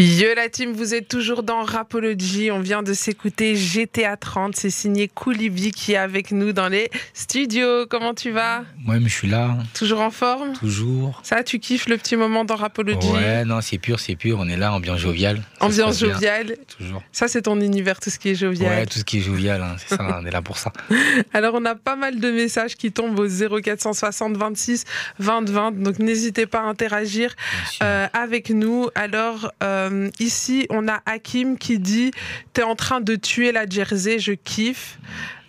[0.00, 2.52] Yo la team, vous êtes toujours dans Rapology.
[2.52, 4.54] On vient de s'écouter GTA 30.
[4.54, 7.84] C'est signé Koulibi qui est avec nous dans les studios.
[7.90, 8.62] Comment tu vas?
[8.84, 10.52] Moi-même, je suis là, Toujours en forme?
[10.52, 11.20] Toujours.
[11.24, 13.08] Ça, tu kiffes le petit moment dans Rapology?
[13.08, 14.38] Ouais, non, c'est pur, c'est pur.
[14.38, 15.42] On est là, ambiance joviale.
[15.58, 16.54] Ambiance joviale.
[16.78, 17.02] Toujours.
[17.10, 18.70] Ça, c'est ton univers, tout ce qui est jovial.
[18.70, 20.72] Ouais, tout ce qui est jovial, hein, c'est ça, on est là pour ça.
[21.32, 24.84] Alors, on a pas mal de messages qui tombent au 0460 26
[25.18, 25.82] 20 20.
[25.82, 27.34] Donc, n'hésitez pas à interagir
[27.82, 28.90] euh, avec nous.
[28.94, 29.87] Alors, euh,
[30.18, 32.10] ici, on a Hakim qui dit
[32.52, 34.98] T'es en train de tuer la Jersey, je kiffe.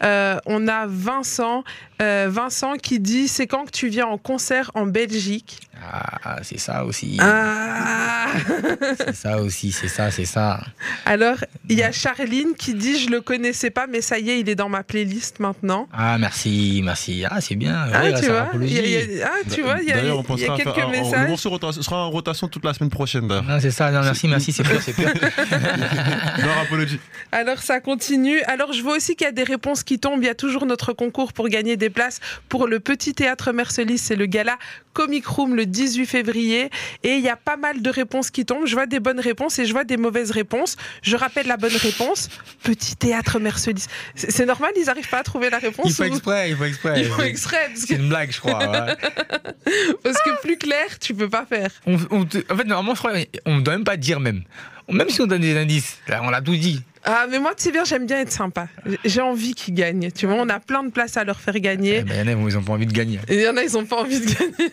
[0.04, 1.64] Euh, on a Vincent,
[2.02, 5.60] euh, Vincent qui dit C'est quand que tu viens en concert en Belgique?
[5.82, 7.18] Ah, c'est ça aussi.
[7.22, 8.28] Ah
[8.98, 10.62] C'est ça aussi, c'est ça, c'est ça.
[11.06, 11.38] Alors,
[11.70, 14.50] il y a Charline qui dit Je le connaissais pas, mais ça y est, il
[14.50, 15.88] est dans ma playlist maintenant.
[15.94, 17.24] Ah, merci, merci.
[17.30, 17.88] Ah, c'est bien.
[17.94, 19.92] Ah, Ouais, tu vois, il y a- il y a- ah, tu vois, il y
[19.92, 21.30] a, on y quelques faire- un- Le messages.
[21.30, 23.44] morceau sera en rotation toute la semaine prochaine, d'ailleurs.
[23.44, 24.94] Non, c'est ça, non, merci, merci, c'est pur, c'est
[26.60, 27.00] Rapology.
[27.32, 28.42] Alors ça continue.
[28.44, 30.22] Alors je vois aussi qu'il y a des réponses qui tombent.
[30.24, 33.98] Il y a toujours notre concours pour gagner des places pour le Petit Théâtre Mercelis.
[33.98, 34.58] C'est le gala
[34.94, 36.70] Comic Room le 18 février.
[37.04, 38.66] Et il y a pas mal de réponses qui tombent.
[38.66, 40.76] Je vois des bonnes réponses et je vois des mauvaises réponses.
[41.02, 42.30] Je rappelle la bonne réponse.
[42.64, 43.86] Petit Théâtre Mercelis.
[44.16, 46.56] C'est c'est normal, ils n'arrivent pas à trouver la réponse Il faut ou- exprès, il
[46.56, 46.94] faut exprès.
[47.02, 48.60] Ils font exprès, parce que, C'est une blague, je crois.
[48.60, 48.96] ouais.
[50.04, 51.70] parce que plus clair, tu peux pas faire.
[51.86, 53.14] On- on te- en fait, normalement, je crois
[53.46, 54.44] on ne doit même pas dire même.
[54.92, 56.82] Même si on donne des indices, là, on l'a tout dit.
[57.04, 58.68] Ah, mais moi, tu sais bien, j'aime bien être sympa.
[59.06, 60.12] J'ai envie qu'ils gagnent.
[60.12, 61.98] Tu vois, on a plein de places à leur faire gagner.
[61.98, 63.20] Eh ben, il y en a, ils n'ont pas envie de gagner.
[63.30, 64.72] Il y en a, ils n'ont pas envie de gagner.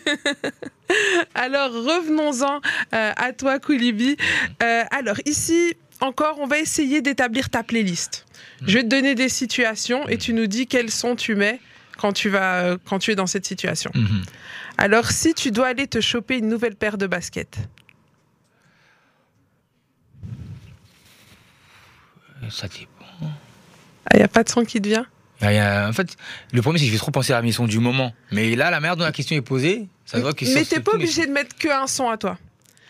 [1.35, 2.61] alors, revenons-en
[2.93, 4.17] euh, à toi, Koulibi.
[4.61, 8.25] Euh, alors, ici, encore, on va essayer d'établir ta playlist.
[8.65, 11.59] Je vais te donner des situations et tu nous dis quels sons tu mets
[11.97, 13.91] quand tu, vas, euh, quand tu es dans cette situation.
[13.95, 14.23] Mhm.
[14.77, 17.57] Alors, si tu dois aller te choper une nouvelle paire de baskets,
[22.49, 23.29] Ça dépend.
[24.13, 25.05] il n'y a pas de son qui te vient?
[25.41, 26.15] A- en fait,
[26.51, 28.13] le problème, c'est que je vais trop penser à la mission du moment.
[28.31, 30.79] Mais là, la manière dont la question est posée, ça se voit que Mais t'es
[30.79, 32.37] pas mes- obligé de mettre que un son à toi.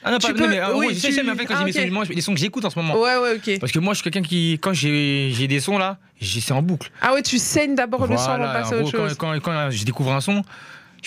[0.04, 1.32] Ah non, pas, Tu non, peux- mais en gros, oui, je sais, tu- sais, mais
[1.32, 1.76] en fait, quand ah, j'ai mes ok.
[1.78, 2.94] sons du moment, les sons que j'écoute en ce moment.
[3.02, 3.60] Ouais, ouais, ok.
[3.60, 6.90] Parce que moi, je suis quelqu'un qui, quand j'ai des sons là, c'est en boucle.
[7.02, 9.08] Ah ouais, tu saignes d'abord le son avant de Voilà, passer à gros, autre quand,
[9.10, 9.18] chose.
[9.18, 10.44] quand, quand je découvre un son,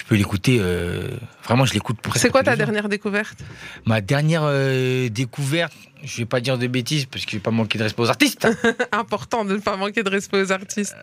[0.00, 0.58] je peux l'écouter.
[0.60, 1.08] euh,
[1.44, 1.98] vraiment, je l'écoute.
[2.16, 3.38] C'est quoi ta dernière découverte?
[3.84, 5.72] Ma dernière euh, découverte,
[6.02, 8.08] je vais pas dire de bêtises parce que je vais pas manquer de respect aux
[8.08, 8.48] artistes.
[8.92, 10.96] Important de ne pas manquer de respect aux artistes.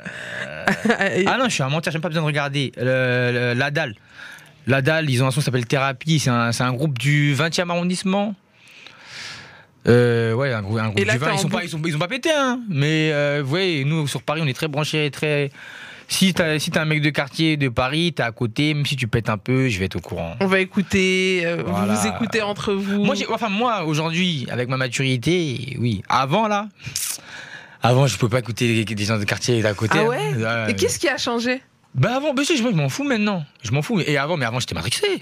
[1.15, 2.71] Et- ah non, je suis un menteur, j'ai pas besoin de regarder.
[2.77, 2.83] Le-
[3.31, 3.95] le- la dalle.
[4.65, 6.19] La dalle, ils ont un son qui s'appelle Thérapie.
[6.19, 8.35] C'est un, groupe du 20e arrondissement.
[9.87, 11.25] Euh, ouais, un, grou- un groupe là, du 20.
[11.25, 11.65] t'es en Ils, sont pas, boucle.
[11.65, 12.59] ils, sont, ils ont pas pété, hein.
[12.67, 15.51] Mais euh, vous voyez, nous, sur Paris, on est très branchés, très.
[16.09, 19.07] Si t'as si un mec de quartier de Paris, t'es à côté, même si tu
[19.07, 20.35] pètes un peu, je vais être au courant.
[20.39, 21.93] On va écouter, euh, vous Voilà.
[21.93, 23.03] vous écoutez entre vous.
[23.03, 26.03] Moi, enfin, moi, aujourd'hui, avec ma maturité, oui.
[26.07, 26.69] Avant, là,
[27.81, 29.97] avant, je pouvais pas écouter des, gens de quartier d'à côté.
[29.99, 30.07] Ah hein.
[30.07, 31.61] ouais Euh, Et qu'est-ce qui a changé?
[31.93, 33.43] Bah avant, bah, je, m'en fous maintenant.
[33.63, 33.99] Je m'en fous.
[33.99, 35.21] Et avant, mais avant, j'étais matrixé.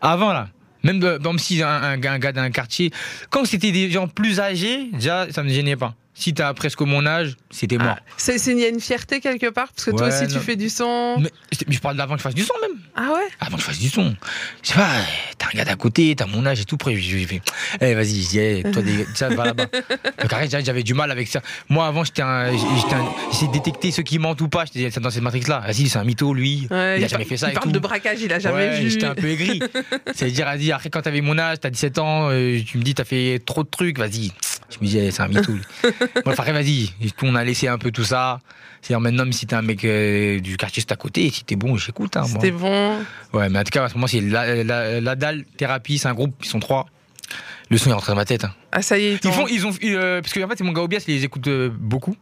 [0.00, 0.48] Avant, là.
[0.82, 2.92] Même, de- même si un, un gars, un gars d'un quartier,
[3.30, 5.94] quand c'était des gens plus âgés, déjà, ça me gênait pas.
[6.18, 7.96] Si t'as presque mon âge, c'était mort.
[7.98, 10.38] Ah, C'est c'est- il y a une fierté quelque part parce que toi aussi tu
[10.38, 11.16] fais du son.
[11.20, 11.30] Mais,
[11.68, 12.78] mais je parle d'avant que je fasse du son, même.
[12.96, 13.28] Ah ouais?
[13.38, 14.16] Avant que je fasse du son.
[14.62, 14.88] Je sais pas,
[15.36, 16.76] t'as un gars d'à côté, t'as mon âge et tout.
[16.76, 17.42] Après, je fais,
[17.82, 19.66] eh, vas-y, eh, toi, des, ça, va là-bas.
[20.22, 21.42] Donc, arrête, j'avais- du mal avec ça.
[21.68, 24.64] Moi, avant, j'étais un, de détecter ceux qui mentent ou pas.
[24.64, 25.64] J'étais c'est dans cette matrix-là.
[25.66, 26.66] Vas-y, c'est un mytho, lui.
[26.70, 27.72] Ouais, il a jamais fait ça Il et parle tout.
[27.72, 28.90] de braquage, il a jamais ouais, vu.
[28.90, 29.60] J'étais un peu aigri.
[30.14, 33.04] C'est-à-dire, vas-y, après, quand t'avais mon âge, t'as 17 ans, euh, tu me dis, t'as
[33.04, 34.32] fait trop de trucs, vas-y.
[34.70, 35.52] Je me disais, c'est un mytho.
[36.24, 36.90] Bref, après, vas-y.
[37.22, 38.40] On a laissé un peu tout ça.
[38.82, 41.56] C'est-à-dire, maintenant, même si t'es un mec euh, du quartier juste à côté, si t'es
[41.56, 42.16] bon, j'écoute.
[42.16, 42.40] Hein, bon.
[43.32, 46.08] Ouais, mais en tout cas, à ce moment, c'est la, la, la dalle thérapie, c'est
[46.08, 46.86] un groupe, ils sont trois.
[47.68, 48.44] Le son est rentré dans ma tête.
[48.44, 48.54] hein.
[48.70, 50.70] Ah ça y est, Ils font, ils ont, euh, parce que en fait, c'est mon
[50.72, 52.14] gars Obias, ils les écoutent euh, beaucoup.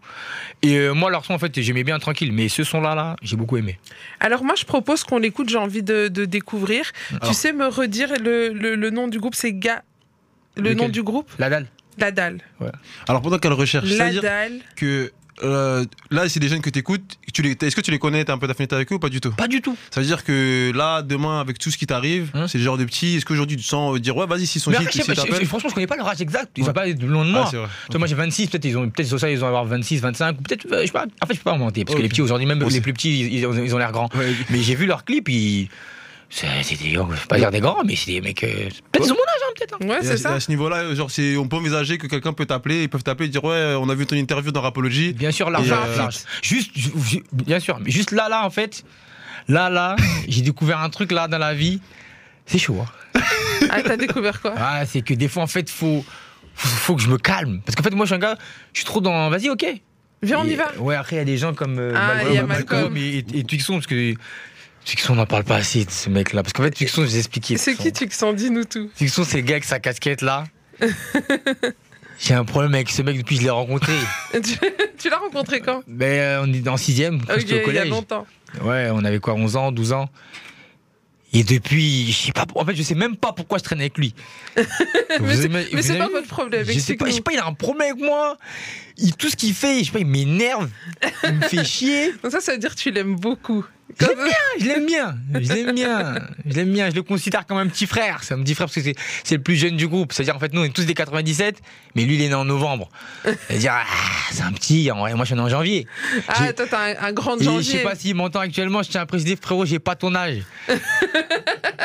[0.62, 3.36] Et euh, moi, leur son, en fait, j'aimais bien tranquille, mais ce son-là, là, j'ai
[3.36, 3.78] beaucoup aimé.
[4.20, 6.90] Alors moi je propose qu'on l'écoute, j'ai envie de, de découvrir.
[7.26, 9.82] Tu sais me redire le, le- le nom du groupe, c'est Ga...
[10.56, 11.30] Le Lequel nom du groupe?
[11.38, 11.66] La dalle.
[11.98, 12.40] La Dalle.
[13.08, 14.60] Alors pendant qu'elle recherche, La Dalle.
[14.76, 17.18] que euh, là, c'est des jeunes que tu écoutes.
[17.32, 18.24] Tu les, est-ce que tu les connais?
[18.24, 19.32] T'as un peu d'affinité avec eux ou pas du tout?
[19.32, 19.76] Pas du tout.
[19.90, 22.46] Ça veut dire que là, demain, avec tout ce qui t'arrive, Hein?
[22.46, 23.16] c'est le genre de petits.
[23.16, 25.96] Est-ce qu'aujourd'hui, tu sens euh, dire ouais, vas-y, s'ils sont je- franchement, je connais pas
[25.96, 26.52] leur âge exact.
[26.56, 26.66] Ils Ouais.
[26.68, 27.44] sont pas loin de moi.
[27.46, 27.50] Ah.
[27.50, 29.98] Tu vois, moi j'ai 26, peut-être ils ont peut-être sur ça ils vont avoir 26,
[30.00, 31.06] 25 ou peut-être euh, je sais pas.
[31.20, 32.92] En fait, je peux pas en mentir parce que les petits aujourd'hui même les plus
[32.92, 34.08] petits ils, ils ont ils ont l'air grands.
[34.14, 34.32] Ouais.
[34.50, 35.68] Mais j'ai vu leurs clips, ils
[36.36, 38.48] c'est c'est des je vais pas dire des grands mais c'est des mecs euh,
[38.92, 39.74] peut-être ils ont mon âge hein, peut-être.
[39.80, 39.86] hein.
[39.88, 40.32] Ouais, Et c'est à, ça.
[40.34, 43.26] à ce niveau-là, genre, c'est, on peut envisager que quelqu'un peut t'appeler, ils peuvent t'appeler
[43.26, 45.12] et dire ouais, on a vu ton interview dans Rapology.
[45.12, 46.16] Bien sûr, large, Et, large, euh, large.
[46.42, 48.84] Juste, ju- ju- bien sûr, mais juste là, là, en fait,
[49.48, 49.94] là, là,
[50.28, 51.80] j'ai découvert un truc là dans la vie.
[52.46, 52.78] C'est chaud.
[53.14, 53.20] hein.
[53.70, 54.54] Ah t'as découvert quoi?
[54.56, 56.04] Ah, c'est que des fois, en fait, faut,
[56.54, 57.60] faut, faut que je me calme.
[57.64, 58.36] Parce qu'en fait, moi, je suis un gars,
[58.72, 59.30] je suis trop dans.
[59.30, 59.64] Vas-y, ok.
[60.22, 60.72] Viens on y va.
[60.78, 61.78] Ouais, après, il y a des gens comme.
[61.78, 62.96] euh, Ah, Malcolm, il y a Malcolm Malcolm.
[62.98, 64.14] et, et, et Twixon, parce que.
[64.84, 66.42] Twixon, on n'en parle pas assez de ce mec-là.
[66.42, 67.56] Parce qu'en fait, Twixon, je vous ai expliqué.
[67.56, 70.44] C'est qui s'en dis-nous tout Twixon, c'est le gars avec sa casquette là.
[72.20, 73.92] J'ai un problème avec ce mec depuis que je l'ai rencontré.
[74.98, 75.82] Tu, l'as rencontré quand?
[75.86, 77.88] Mais euh, on est en sixième, quand Ok, j'étais au il y a collège.
[77.90, 78.26] longtemps.
[78.62, 80.08] Ouais, on avait quoi, 11 ans, 12 ans?
[81.34, 83.98] Et depuis, je sais pas, en fait, je sais même pas pourquoi je traîne avec
[83.98, 84.14] lui.
[85.20, 86.64] Mais c'est- pas votre problème.
[86.64, 87.10] Je sais pas, je explique-nous.
[87.12, 88.38] sais pas, il a un problème avec moi.
[88.96, 90.70] Il, tout ce qu'il fait, je sais pas, il m'énerve,
[91.24, 92.12] il me fait chier.
[92.22, 93.64] Donc ça, ça veut dire que tu l'aimes beaucoup.
[94.00, 96.14] Je l'aime bien, je l'aime bien, je l'aime bien,
[96.46, 98.20] je l'aime bien, je le considère comme un petit frère.
[98.22, 98.92] C'est un petit frère parce que
[99.24, 100.12] c'est, le plus jeune du groupe.
[100.12, 101.60] C'est-à-dire, en fait, nous, on est tous des 97,
[101.94, 102.88] mais lui, il est né en novembre.
[103.48, 103.84] C'est-à-dire, ah,
[104.32, 105.86] c'est un petit, moi, je suis né en janvier.
[106.28, 107.72] Ah, toi, t'as un, un grand Et je janvier.
[107.78, 110.42] sais pas s'il m'entend actuellement, je tiens à préciser, frérot, j'ai pas ton âge.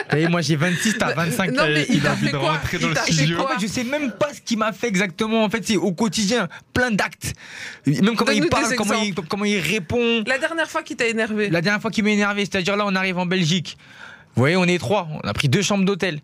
[0.10, 1.52] Vous voyez, moi j'ai 26, t'as 25.
[1.52, 3.38] non, mais il a envie de rentrer dans le studio.
[3.38, 3.46] quoi?
[3.46, 5.44] En fait, je sais même pas ce qu'il m'a fait exactement.
[5.44, 7.34] En fait, c'est au quotidien, plein d'actes.
[7.86, 10.24] Même comment il parle, des comment il, comment il répond.
[10.26, 11.50] La dernière fois qu'il t'a énervé.
[11.52, 13.78] La dernière fois qu'il m'a énervé, c'est-à-dire là, on arrive en Belgique.
[14.36, 15.08] Vous voyez, on est trois.
[15.24, 16.20] On a pris deux chambres d'hôtel.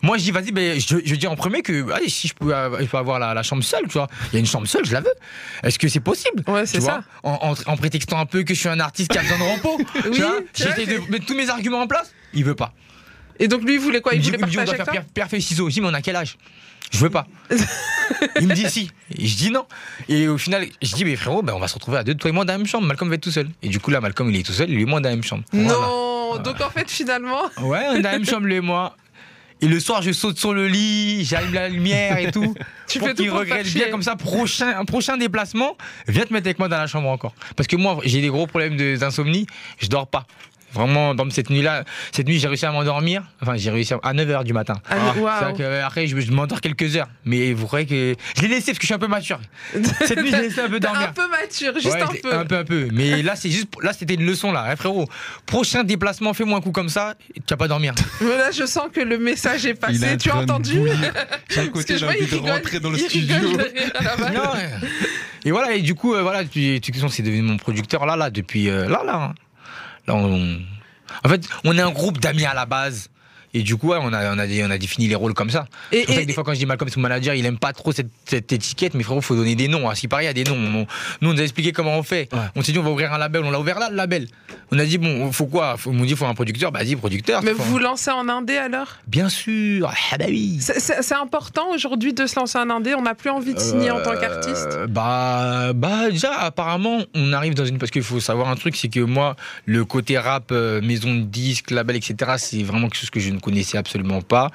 [0.00, 2.54] Moi, je dis, vas-y, ben, je, je dis en premier que allez, si je peux,
[2.54, 4.06] euh, je peux avoir la, la chambre seule, tu vois.
[4.28, 5.12] Il y a une chambre seule, je la veux.
[5.64, 6.44] Est-ce que c'est possible?
[6.46, 7.02] Ouais, c'est ça.
[7.24, 7.32] en,
[7.66, 9.76] en- en prétextant un peu que je suis un artiste qui a besoin de repos.
[10.12, 10.22] Oui,
[10.54, 12.12] j'essaie de mettre tous mes arguments en place.
[12.32, 12.72] Il veut pas.
[13.38, 14.14] Et donc lui, il voulait quoi?
[14.14, 15.04] Il voulait dit, partager avec faire toi?
[15.14, 15.68] Pierre, feuille, ciseaux.
[15.68, 16.36] Je dis, mais on a quel âge?
[16.90, 17.26] Je veux pas.
[18.40, 18.90] il me dit si.
[19.16, 19.66] Et je dis non.
[20.08, 22.30] Et au final, je dis, mais frérot, ben, on va se retrouver à deux, toi
[22.30, 22.86] et moi, dans la même chambre.
[22.86, 23.48] Malcolm va être tout seul.
[23.62, 25.24] Et du coup, là, Malcolm, il est tout seul, lui et moi, dans la même
[25.24, 25.44] chambre.
[25.52, 25.68] Voilà.
[25.68, 28.96] Non Donc en fait, finalement, Ouais, on est dans la même chambre, lui et moi.
[29.60, 32.54] Et le soir, je saute sur le lit, j'allume la lumière et tout.
[32.86, 33.90] tu pour fais tout qu'il regrette faire bien chier.
[33.90, 35.76] comme ça, prochain, un prochain déplacement,
[36.06, 37.34] viens te mettre avec moi dans la chambre encore.
[37.56, 39.46] Parce que moi, j'ai des gros problèmes d'insomnie,
[39.78, 40.26] je dors pas.
[40.72, 43.22] Vraiment, dans cette nuit-là, cette nuit, j'ai réussi à m'endormir.
[43.40, 44.74] Enfin, j'ai réussi à 9h du matin.
[44.90, 45.40] Ah, waouh.
[45.40, 47.08] vrai que, euh, après, je, je m'endors quelques heures.
[47.24, 48.14] Mais vous croyez que.
[48.36, 49.40] Je l'ai laissé parce que je suis un peu mature.
[50.04, 51.08] Cette nuit, j'ai laissé un peu dormir.
[51.08, 52.34] un peu mature, juste Ouais, un peu.
[52.34, 52.88] Un peu, un peu.
[52.92, 53.68] Mais là, c'est juste.
[53.82, 54.68] Là, c'était une leçon, là.
[54.72, 55.06] Eh, frérot,
[55.46, 57.94] prochain déplacement, fais-moi un coup comme ça, tu vas pas dormir.
[58.20, 60.16] Mais Là, je sens que le message est passé.
[60.18, 60.80] Tu as entendu
[61.54, 63.36] Parce côté, que je vois, envie il de rigole, rentrer dans le studio.
[65.44, 68.30] Et voilà, et du coup, euh, voilà, tu, tu, c'est devenu mon producteur là, là,
[68.30, 69.14] depuis euh, là, là.
[69.14, 69.34] hein.
[70.10, 73.08] En fait, on est un groupe d'amis à la base.
[73.54, 75.66] Et du coup, ouais, on, a, on, a, on a défini les rôles comme ça.
[75.92, 77.44] Et, C'est pour ça et- que des fois, quand je dis Malcolm, son manager, il
[77.46, 79.88] aime pas trop cette, cette étiquette, mais frérot, faut donner des noms.
[79.88, 80.56] À ce qui paraît, il y a des noms.
[80.56, 80.86] On-
[81.20, 82.28] nous, on nous a expliqué comment on fait.
[82.32, 82.38] Ouais.
[82.56, 83.42] On s'est dit, on va ouvrir un label.
[83.44, 84.28] On l'a ouvert là, le label.
[84.70, 85.76] On a dit, bon, faut quoi?
[85.78, 86.72] Faut, On m'a dit, faut un producteur.
[86.72, 87.42] Bah, dis, producteur.
[87.42, 88.96] mais vous vous lancez en indé alors?
[89.06, 89.90] Bien sûr.
[90.12, 90.58] Ah, bah oui.
[90.60, 92.94] C'est- important aujourd'hui de se lancer en indé?
[92.94, 94.68] On n'a plus envie de signer en tant qu'artiste?
[94.72, 97.78] Euh, Bah, bah déjà, apparemment, on arrive dans une.
[97.78, 101.22] Parce qu'il faut savoir un truc, c'est que moi, le côté rap, euh, maison de
[101.22, 104.50] disques, label, etc., c'est vraiment quelque chose que je ne connaissais absolument pas.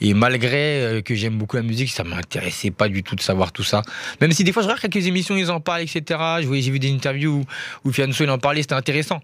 [0.00, 3.52] Et malgré euh, que j'aime beaucoup la musique, ça m'intéressait pas du tout de savoir
[3.52, 3.82] tout ça.
[4.20, 6.20] Même si des fois, je regarde quelques émissions, ils en parlent, etc.
[6.40, 7.44] J'ai vu des interviews
[7.84, 9.20] où, où Fianso, il en parlait, c'était intéressant.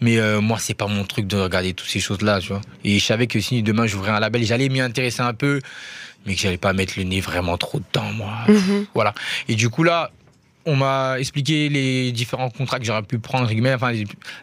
[0.00, 2.60] Mais euh, moi, c'est pas mon truc de regarder toutes ces choses-là, tu vois.
[2.84, 5.60] Et je savais que si demain j'ouvrais un label, j'allais m'y intéresser un peu,
[6.26, 8.32] mais que j'allais pas mettre le nez vraiment trop dedans, moi.
[8.48, 8.86] Mhm.
[8.94, 9.12] Voilà.
[9.48, 10.10] Et du coup, là,
[10.66, 13.92] on m'a expliqué les différents contrats que j'aurais pu prendre, enfin,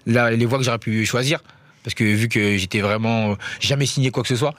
[0.05, 1.39] les voies que j'aurais pu choisir.
[1.85, 4.55] Parce que vu que j'étais vraiment euh, jamais signé quoi que ce soit.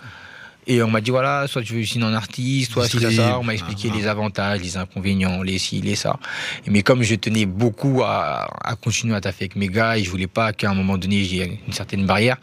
[0.69, 3.39] Et on m'a dit, voilà, soit tu veux signer en artiste, soit si ça, ça.
[3.39, 6.19] On m'a expliqué Ah, les avantages, les inconvénients, les ci, les ça.
[6.67, 10.11] Mais comme je tenais beaucoup à, à continuer à taffer avec mes gars et je
[10.11, 12.37] voulais pas qu'à un moment donné j'ai une certaine barrière,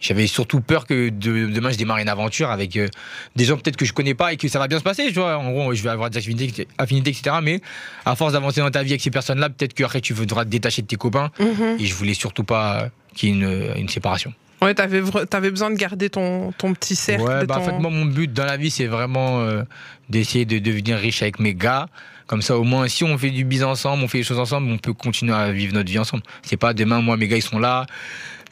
[0.00, 2.88] j'avais surtout peur que de- demain je démarre une aventure avec euh,
[3.36, 5.14] des gens peut-être que je connais pas et que ça va bien se passer, tu
[5.14, 5.38] vois.
[5.38, 7.36] En gros, je vais avoir des affinités, affinités etc.
[7.42, 7.60] Mais
[8.04, 10.82] à force d'avancer dans ta vie avec ces personnes-là, peut-être qu'après tu voudras te détacher
[10.82, 11.30] de tes copains.
[11.38, 11.76] Mhm.
[11.78, 14.32] Et je voulais surtout pas qu'il y ait une, une séparation.
[14.60, 17.22] Ouais, t'avais besoin de garder ton, ton petit cercle.
[17.22, 19.62] Ouais, bah, ton- en fait, moi, mon but dans la vie, c'est vraiment euh,
[20.08, 21.88] d'essayer de devenir riche avec mes gars.
[22.26, 24.70] Comme ça, au moins, si on fait du business ensemble, on fait les choses ensemble,
[24.70, 26.22] on peut continuer à vivre notre vie ensemble.
[26.42, 27.86] C'est pas demain, moi, mes gars, ils sont là.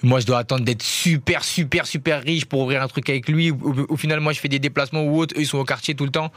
[0.03, 3.51] Moi, je dois attendre d'être super, super, super riche pour ouvrir un truc avec lui.
[3.51, 5.35] Au, au final, moi, je fais des déplacements ou autres.
[5.37, 6.31] Eux, ils sont au quartier tout le temps.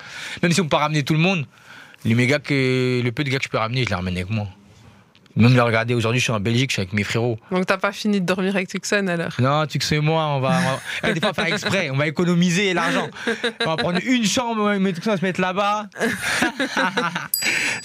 [0.43, 1.45] Même si on peut pas ramener tout le monde,
[2.05, 4.29] les mégas que, le peu de gars que je peux ramener, je les ramène avec
[4.29, 4.47] moi.
[5.35, 7.37] Même les regarder, aujourd'hui, je suis en Belgique, je suis avec mes frérots.
[7.51, 9.29] Donc t'as pas fini de dormir avec Tucson alors?
[9.39, 10.57] Non, tu sais moi, on va,
[11.03, 13.07] on va- des fois faire exprès, on va économiser l'argent.
[13.61, 15.87] On va prendre une chambre, mais on va se mettre là-bas.
[16.75, 16.91] ça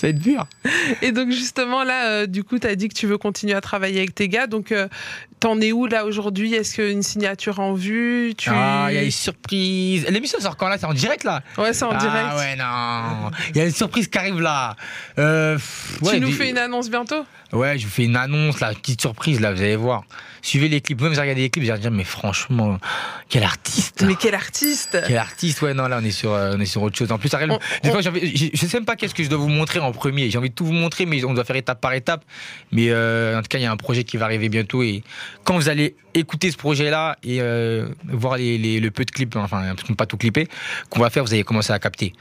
[0.03, 0.47] va être dur.
[1.03, 3.99] Et donc justement là, euh, du coup, t'as dit que tu veux continuer à travailler
[3.99, 4.47] avec tes gars.
[4.47, 4.89] Donc euh,
[5.45, 6.55] t'en es où là aujourd'hui?
[6.55, 8.49] Est-ce qu'une signature en vue tu...
[8.51, 10.07] Ah, il y a une surprise.
[10.09, 10.79] L'émission sort quand là?
[10.79, 11.43] C'est en direct là?
[11.59, 12.35] Ouais, c'est en ah, direct.
[12.37, 13.31] ouais, non.
[13.51, 14.75] Il y a une surprise qui arrive là.
[15.19, 17.27] Euh, pff, Tu ouais, nous fais une annonce bientôt?
[17.53, 20.03] Ouais, je vous fais une annonce, là, petite surprise là, vous allez voir.
[20.43, 21.01] Suivez les clips.
[21.01, 22.79] Même si vous regardez les clips, allez dire, mais franchement,
[23.29, 26.61] quel artiste Mais quel artiste Quel artiste, ouais, non, là, on est sur, euh, on
[26.61, 27.13] est sur autre chose.
[27.13, 29.23] En plus, Ariel, On- des on- fois, j'ai je je sais même pas qu'est-ce que
[29.23, 30.29] je dois vous montrer en premier.
[30.31, 32.25] J'ai envie de tout vous montrer, mais on doit faire étape par étape.
[32.73, 34.83] Mais euh, en tout cas, il y a un projet qui va arriver bientôt.
[34.83, 35.05] Et
[35.43, 39.35] quand vous allez écouter ce projet-là et euh, voir les, les- le peu de clips,
[39.37, 40.49] enfin, parce qu'on pas tout clipper,
[40.91, 42.13] qu'on va faire, vous allez commencer à capter.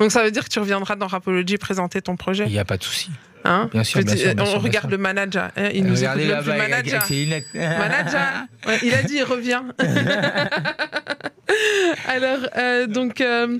[0.00, 2.44] Donc ça veut dire que tu reviendras dans Rapology présenter ton projet?
[2.46, 3.10] Il n'y a pas de souci.
[3.44, 3.68] hein?
[3.72, 5.50] Bien sûr, bien sûr, bien on sûr, regarde le manager.
[5.56, 7.04] hein, il nous écoute même plus manager.
[7.54, 8.28] Manager.
[8.66, 9.60] Ouais, il a dit il revient.
[12.08, 13.20] Alors, euh, donc.
[13.20, 13.58] euh,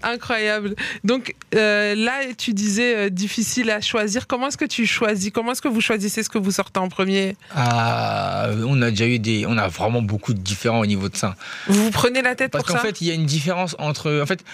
[0.02, 0.74] Incroyable.
[1.04, 4.26] Donc euh, là, tu disais euh, difficile à choisir.
[4.26, 5.30] Comment est-ce que tu choisis?
[5.30, 7.36] Comment est-ce que vous choisissez ce que vous sortez en premier?
[7.54, 9.46] Ah, on a déjà eu des.
[9.46, 11.36] On a vraiment beaucoup de différents au niveau de ça.
[11.66, 12.86] Vous vous prenez la tête Parce pour qu'en ça?
[12.86, 14.20] fait, il y a une différence entre.
[14.22, 14.44] En fait,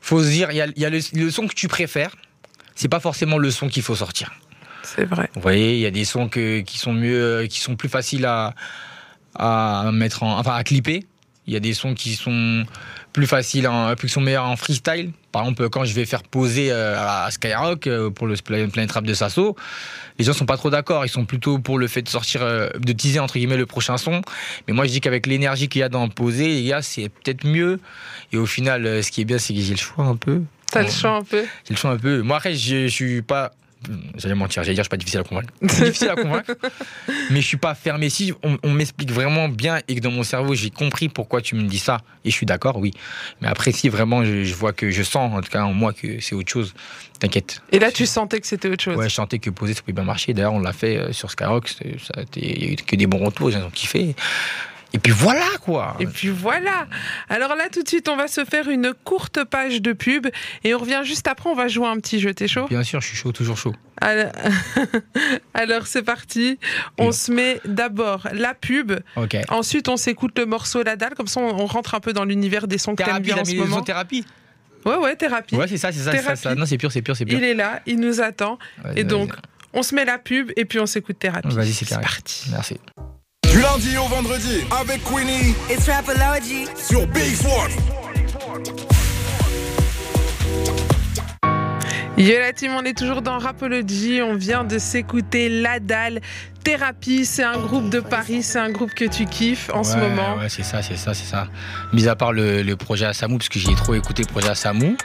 [0.00, 2.16] faut se dire, il y a, il y a le, le son que tu préfères,
[2.74, 4.32] c'est pas forcément le son qu'il faut sortir.
[4.82, 5.28] C'est vrai.
[5.34, 8.24] Vous voyez, il y a des sons que, qui sont mieux, qui sont plus faciles
[8.24, 8.54] à,
[9.34, 11.04] à mettre en, enfin à clipper.
[11.46, 12.64] Il y a des sons qui sont
[13.12, 15.10] plus faciles, en, qui sont meilleurs en freestyle.
[15.32, 18.92] Par exemple, quand je vais faire poser euh, à Skyrock euh, pour le Pla- Planet
[18.92, 19.56] Rap de Sasso,
[20.18, 21.04] les gens sont pas trop d'accord.
[21.04, 23.96] Ils sont plutôt pour le fait de sortir, euh, de teaser entre guillemets le prochain
[23.96, 24.22] son.
[24.68, 27.44] Mais moi, je dis qu'avec l'énergie qu'il y a dans poser, les gars, c'est peut-être
[27.44, 27.80] mieux.
[28.32, 30.42] Et au final, ce qui est bien, c'est que j'ai le choix un peu.
[30.70, 31.42] T'as le choix un peu.
[31.66, 32.22] J'ai le choix un peu.
[32.22, 33.50] Moi, après, je, je suis pas.
[34.16, 35.52] J'allais mentir, j'allais dire, je suis pas difficile à convaincre.
[35.68, 36.54] C'est difficile à convaincre,
[37.30, 38.10] mais je suis pas fermé.
[38.10, 41.54] Si on, on m'explique vraiment bien et que dans mon cerveau, j'ai compris pourquoi tu
[41.54, 42.92] me dis ça, et je suis d'accord, oui.
[43.40, 45.92] Mais après, si vraiment je, je vois que je sens, en tout cas en moi,
[45.94, 46.74] que c'est autre chose,
[47.20, 47.62] t'inquiète.
[47.72, 48.96] Et là, tu sentais que c'était autre chose.
[48.96, 50.34] Ouais, je sentais que poser, ça pouvait bien marcher.
[50.34, 52.76] D'ailleurs, on l'a fait euh, sur Skyrock, c'était- ça a été- il y a eu
[52.76, 54.14] que des bons retours, gens ont kiffé.
[54.92, 55.96] Et puis voilà quoi.
[56.00, 56.86] Et puis voilà.
[57.28, 60.26] Alors là, tout de suite, on va se faire une courte page de pub
[60.64, 61.48] et on revient juste après.
[61.48, 62.34] On va jouer un petit jeu.
[62.34, 62.66] T'es chaud?
[62.68, 63.74] Bien sûr, je suis chaud, toujours chaud.
[64.00, 64.32] Alors,
[65.54, 66.58] Alors, c'est parti.
[66.98, 67.12] On Bien.
[67.12, 68.92] se met d'abord la pub.
[69.16, 69.36] Ok.
[69.48, 71.14] Ensuite, on s'écoute le morceau La Dalle.
[71.14, 73.44] Comme ça, on rentre un peu dans l'univers des sons que Thérapie, bien la en
[73.44, 73.82] ce moment.
[73.82, 74.24] thérapie.
[74.86, 75.56] Ouais, ouais, thérapie.
[75.56, 76.54] Ouais, c'est ça, c'est ça.
[76.54, 77.36] Non, c'est pur, c'est pur, c'est pur.
[77.38, 78.58] Il est là, il nous attend.
[78.96, 79.32] Et donc,
[79.72, 81.54] on se met la pub et puis on s'écoute thérapie.
[81.54, 82.46] Vas-y, c'est parti.
[82.50, 82.80] Merci.
[83.50, 86.66] Du lundi au vendredi avec Queenie It's Rapology.
[86.76, 87.70] sur BX1.
[92.16, 94.20] Yo la team, on est toujours dans Rapology.
[94.22, 96.20] On vient de s'écouter La Dalle.
[96.62, 100.36] Thérapie, c'est un groupe de Paris, c'est un groupe que tu kiffes en ce moment.
[100.36, 101.48] Ouais, c'est ça, c'est ça, c'est ça.
[101.92, 104.96] Mis à part le, le projet Asamou, parce que j'ai trop écouté le projet Asamou.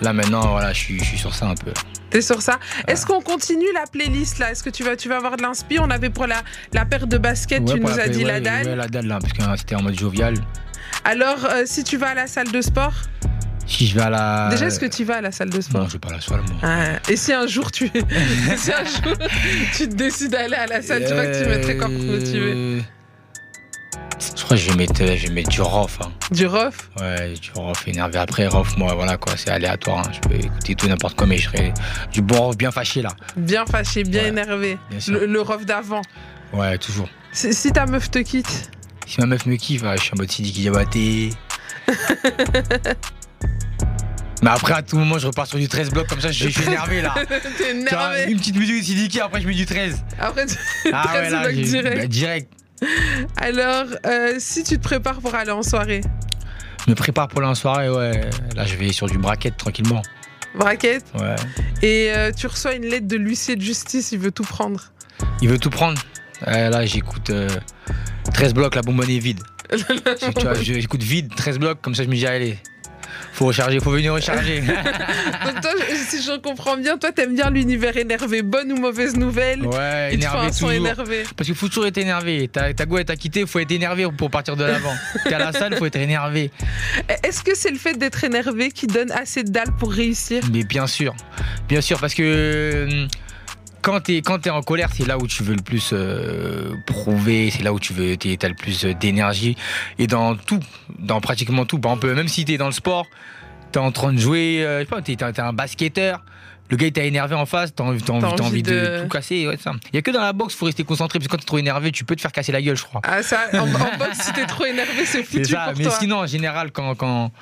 [0.00, 1.72] Là maintenant, voilà, je suis, je suis sur ça un peu.
[2.10, 4.50] T'es sur ça Est-ce qu'on continue la playlist là?
[4.50, 5.78] Est-ce que tu vas, tu vas avoir de l'inspi?
[5.78, 6.42] On avait pour la,
[6.72, 8.66] la paire de baskets, Ouais, tu nous as dit ouais, La Dalle.
[8.66, 10.34] Ouais, la dalle là, parce que hein, c'était en mode jovial.
[11.04, 12.94] Alors, euh, si tu vas à la salle de sport,
[13.66, 14.48] Si je vais à la.
[14.50, 15.82] déjà, est-ce que tu vas à la salle de sport?
[15.82, 16.58] Non, je vais pas à la salle, moi.
[16.62, 17.90] Ah, Et si un jour tu,
[18.56, 19.14] si un jour
[19.76, 22.97] tu te décides d'aller à la salle, tu vois que tu mettrais quoi pour
[24.50, 25.98] Euh, Je vais mettre, je vais mettre du rof.
[26.02, 26.10] hein.
[26.30, 28.18] Du rof Ouais, du rof énervé.
[28.18, 30.06] Après, rof, moi, voilà quoi, c'est aléatoire.
[30.06, 30.10] hein.
[30.12, 31.72] Je peux écouter tout n'importe quoi, mais je serai
[32.12, 33.10] du bon rof bien fâché là.
[33.36, 34.78] Bien fâché, bien Ouais, énervé.
[34.90, 34.98] bien.
[35.08, 36.02] Le, le rof d'avant.
[36.52, 37.08] Ouais, toujours.
[37.32, 38.70] Si, si ta meuf te quitte,
[39.06, 41.30] Si ma meuf me kiffe, je suis en mode Sidi Diabaté.
[44.40, 46.62] Mais après, à tout moment, je repars sur du 13 blocs, comme ça, je, suis
[46.64, 47.12] énervé là.
[47.58, 48.30] t'es énervé.
[48.30, 50.00] une petite musique de Sidiki, après, je mets du 13.
[50.18, 50.54] Après, tu...
[50.92, 51.96] Ah 13 ouais, là, blocs direct.
[51.98, 52.52] bah, direct.
[53.36, 56.00] Alors, euh, si tu te prépares pour aller en soirée,
[56.84, 58.28] Je me prépare pour la soirée, ouais.
[58.56, 60.02] Là, je vais sur du bracket tranquillement.
[60.54, 61.36] braquette, Ouais.
[61.82, 64.92] et euh, tu reçois une lettre de l'huissier de justice, il veut tout prendre.
[65.42, 66.00] Il veut tout prendre.
[66.46, 67.48] Là, j'écoute euh,
[68.32, 69.40] 13 blocs, la bonbonne est vide.
[70.62, 72.58] J'écoute vide, 13 blocs, comme ça, je me dis, allez.
[73.32, 74.60] Faut recharger, faut venir recharger.
[75.44, 75.70] Donc toi,
[76.08, 80.18] si je comprends bien, toi, t'aimes bien l'univers énervé, bonne ou mauvaise nouvelle, ouais, il
[80.18, 80.72] te énervé toujours.
[80.72, 81.24] énervé.
[81.36, 82.48] Parce qu'il faut toujours être énervé.
[82.48, 84.94] Ta, ta go, elle t'a quitté, faut être énervé pour partir de l'avant.
[85.24, 86.50] T'es à la salle, faut être énervé.
[87.22, 90.42] Est-ce que c'est le fait d'être énervé qui donne assez de dalle pour réussir?
[90.52, 91.14] Mais bien sûr,
[91.68, 93.06] bien sûr, parce que euh,
[93.82, 97.50] quand t'es quand t'es en colère, c'est là où tu veux le plus euh, prouver,
[97.50, 99.56] c'est là où tu veux, t'as le plus euh, d'énergie.
[99.98, 100.60] Et dans tout,
[100.98, 103.06] dans pratiquement tout, par exemple, même si t'es dans le sport,
[103.72, 106.24] t'es en train de jouer, euh, je sais pas, t'es un basketteur.
[106.70, 109.00] Le gars il t'a énervé en face, t'as envie, envie, de...
[109.02, 109.48] tout casser.
[109.48, 109.72] Ouais, ça.
[109.90, 111.56] Il y a que dans la boxe, faut rester concentré, parce que quand t'es trop
[111.56, 113.00] énervé, tu peux te faire casser la gueule, je crois.
[113.04, 113.66] Ah ça, en, en
[113.98, 115.96] boxe, si t'es trop énervé, c'est C'est foutu ça, pour mais toi.
[115.98, 117.32] sinon en général quand quand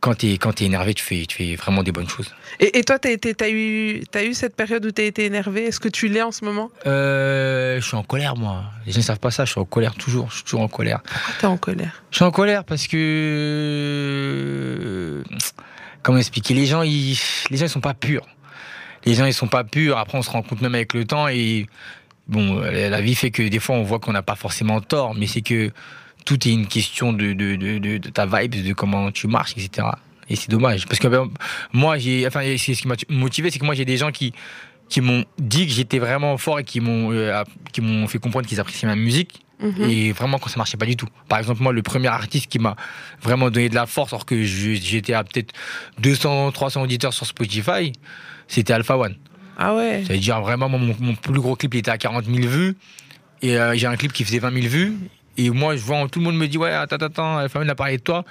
[0.00, 2.32] quand t'es quand t'es énervé, tu fais tu fais vraiment des bonnes choses.
[2.60, 5.64] Et, et toi, été- t'as eu, t'as eu cette période où t'as été énervé?
[5.64, 6.70] Est-ce que tu l'es en ce moment?
[6.86, 8.64] Euh, je suis en colère moi.
[8.86, 10.68] Les gens ne savent pas ça, je suis en colère toujours, je suis toujours en
[10.68, 11.00] colère.
[11.02, 12.02] Pourquoi t'es en colère?
[12.10, 15.22] Je suis en colère parce que
[16.02, 16.54] comment expliquer?
[16.54, 17.18] Les gens ils
[17.50, 18.26] les gens ils sont pas purs.
[19.04, 21.28] Les gens ils sont pas purs, après on se rend compte même avec le temps
[21.28, 21.66] et
[22.26, 25.26] bon la vie fait que des fois on voit qu'on n'a pas forcément tort, mais
[25.26, 25.70] c'est que
[26.28, 29.52] tout est une question de, de, de, de- de ta vibe, de comment tu marches,
[29.56, 29.88] etc.
[30.28, 30.86] Et c'est dommage.
[30.86, 31.30] Parce que ben,
[31.72, 34.34] moi, j'ai, enfin, c'est ce qui m'a motivé, c'est que moi, j'ai des gens qui,
[34.90, 38.46] qui m'ont dit que j'étais vraiment fort et qui m'ont, euh, qui m'ont fait comprendre
[38.46, 39.40] qu'ils appréciaient ma musique.
[39.60, 39.88] Mhm.
[39.90, 41.08] Et vraiment, quand ça marchait pas du tout.
[41.30, 42.76] Par exemple, moi, le premier artiste qui m'a
[43.22, 45.52] vraiment donné de la force, alors que j'étais à peut-être
[46.00, 47.92] 200, 300 auditeurs sur Spotify,
[48.48, 49.16] c'était Alpha One.
[49.56, 52.26] Ah ouais Ça veut dire vraiment, mon, mon plus gros clip il était à 40
[52.26, 52.76] 000 vues.
[53.40, 54.92] Et euh, j'ai un clip qui faisait 20 000 vues.
[55.38, 57.74] Et moi, je vois, tout le monde me dit, ouais, attends, attends, la famille a
[57.74, 58.24] parlé de toi.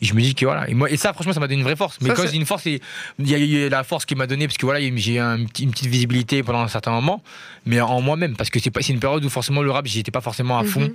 [0.00, 0.68] Et je me dis que voilà.
[0.68, 1.98] Et, moi, et ça, franchement, ça m'a donné une vraie force.
[2.00, 2.80] Mais Ça, quand je dis une force, il
[3.18, 5.86] y a eu la force qui m'a donné, parce que voilà, j'ai un une petite
[5.86, 7.22] visibilité pendant un certain moment.
[7.66, 10.00] Mais en moi-même, parce que c'est pas- c'est une période où forcément le rap, j'y
[10.00, 10.80] étais pas forcément à fond.
[10.80, 10.92] Mhm.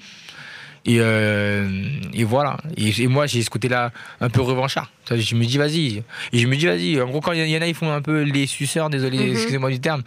[0.88, 1.68] Et, euh,
[2.14, 2.58] et voilà.
[2.78, 3.92] Et, et moi, j'ai ce côté-là
[4.22, 4.92] un peu revanchard.
[5.10, 6.04] Je me dis, vas-y.
[6.32, 7.02] Et je me dis, vas-y.
[7.02, 9.32] En gros, quand il y en a, ils font un peu les suceurs, désolé, Mhm.
[9.32, 10.04] excusez-moi du terme.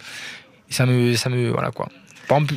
[0.69, 1.49] Ça me, ça me.
[1.49, 1.89] Voilà quoi.
[2.29, 2.53] Exemple,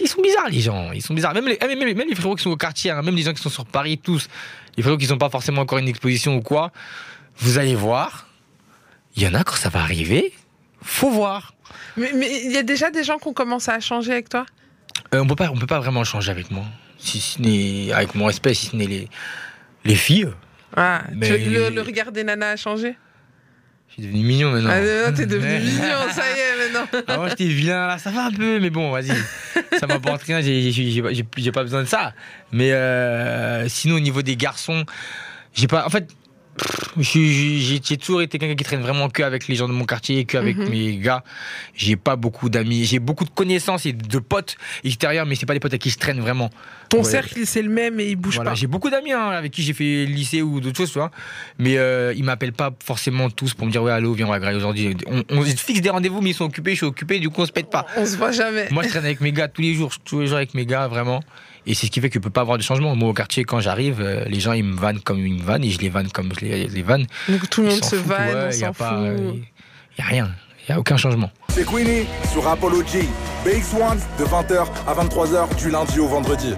[0.00, 0.90] ils sont bizarres, les gens.
[0.92, 1.34] Ils sont bizarres.
[1.34, 3.42] Même les, même, même- les frérots qui sont au quartier, hein, même les gens qui
[3.42, 4.28] sont sur Paris, tous.
[4.76, 6.72] Les frérots qui sont pas forcément encore une exposition ou quoi.
[7.38, 8.26] Vous allez voir.
[9.16, 10.32] Il y en a quand ça va arriver.
[10.82, 11.54] Faut voir.
[11.96, 12.10] Mais
[12.44, 14.44] il y a déjà des gens qui ont commencé à changer avec toi?
[15.14, 16.64] Euh, on peut pas, on peut pas vraiment changer avec moi.
[16.98, 19.08] Si ce n'est avec mon respect, si ce n'est les,
[19.84, 20.28] les filles.
[20.76, 22.96] ah, Mais- tu- le, le regard des nanas a changé?
[23.98, 24.70] Je suis devenu mignon maintenant.
[24.72, 24.80] Ah,
[25.10, 28.32] non, T'es devenu mignon, ça y est maintenant Avant j'étais vilain, là ça va un
[28.32, 29.12] peu, mais bon, vas-y.
[29.78, 32.14] Ça m'apporte rien, j'ai- pas besoin de ça.
[32.52, 34.84] Mais euh, sinon, au niveau des garçons,
[35.54, 35.84] j'ai pas.
[35.86, 36.08] En fait,
[36.98, 40.36] J'ai toujours été quelqu'un qui traîne vraiment que avec les gens de mon quartier, que
[40.36, 40.68] avec Mhm.
[40.68, 41.24] mes gars.
[41.74, 42.84] J'ai pas beaucoup d'amis.
[42.84, 45.90] J'ai beaucoup de connaissances et de potes extérieurs, mais c'est pas des potes avec qui
[45.90, 46.50] je traîne vraiment.
[46.90, 47.04] Ton Ouais.
[47.04, 48.54] cercle, c'est le même et il bouge Voilà, pas.
[48.54, 51.10] J'ai beaucoup d'amis hein, avec qui j'ai fait lycée ou d'autres choses, tu vois.
[51.58, 54.38] Mais euh, ils m'appellent pas forcément tous pour me dire ouais allô viens on va
[54.38, 54.94] grailler aujourd'hui.
[55.06, 57.40] On, on se fixe des rendez-vous mais ils sont occupés, je suis occupé, du coup
[57.40, 57.86] on se pète pas.
[57.96, 58.68] On se voit jamais.
[58.70, 60.86] Moi je traîne avec mes gars tous les jours, tous les jours avec mes gars
[60.88, 61.22] vraiment.
[61.66, 62.94] Et c'est ce qui fait que je peux pas avoir de changement.
[62.96, 65.64] Moi au quartier quand j'arrive, euh, les gens ils me vannent comme ils me vannent
[65.64, 67.06] et je les vanne comme je les, les vanne.
[67.28, 68.86] Donc tout le monde s'en se vanne, ouais, on s'en fout.
[68.90, 69.32] euh,
[69.98, 70.30] y a rien,
[70.68, 71.30] y a aucun changement.
[71.50, 73.06] C'est Queenie sur Apollo G.
[73.44, 76.54] BX1 de 20h à 23h du lundi au vendredi.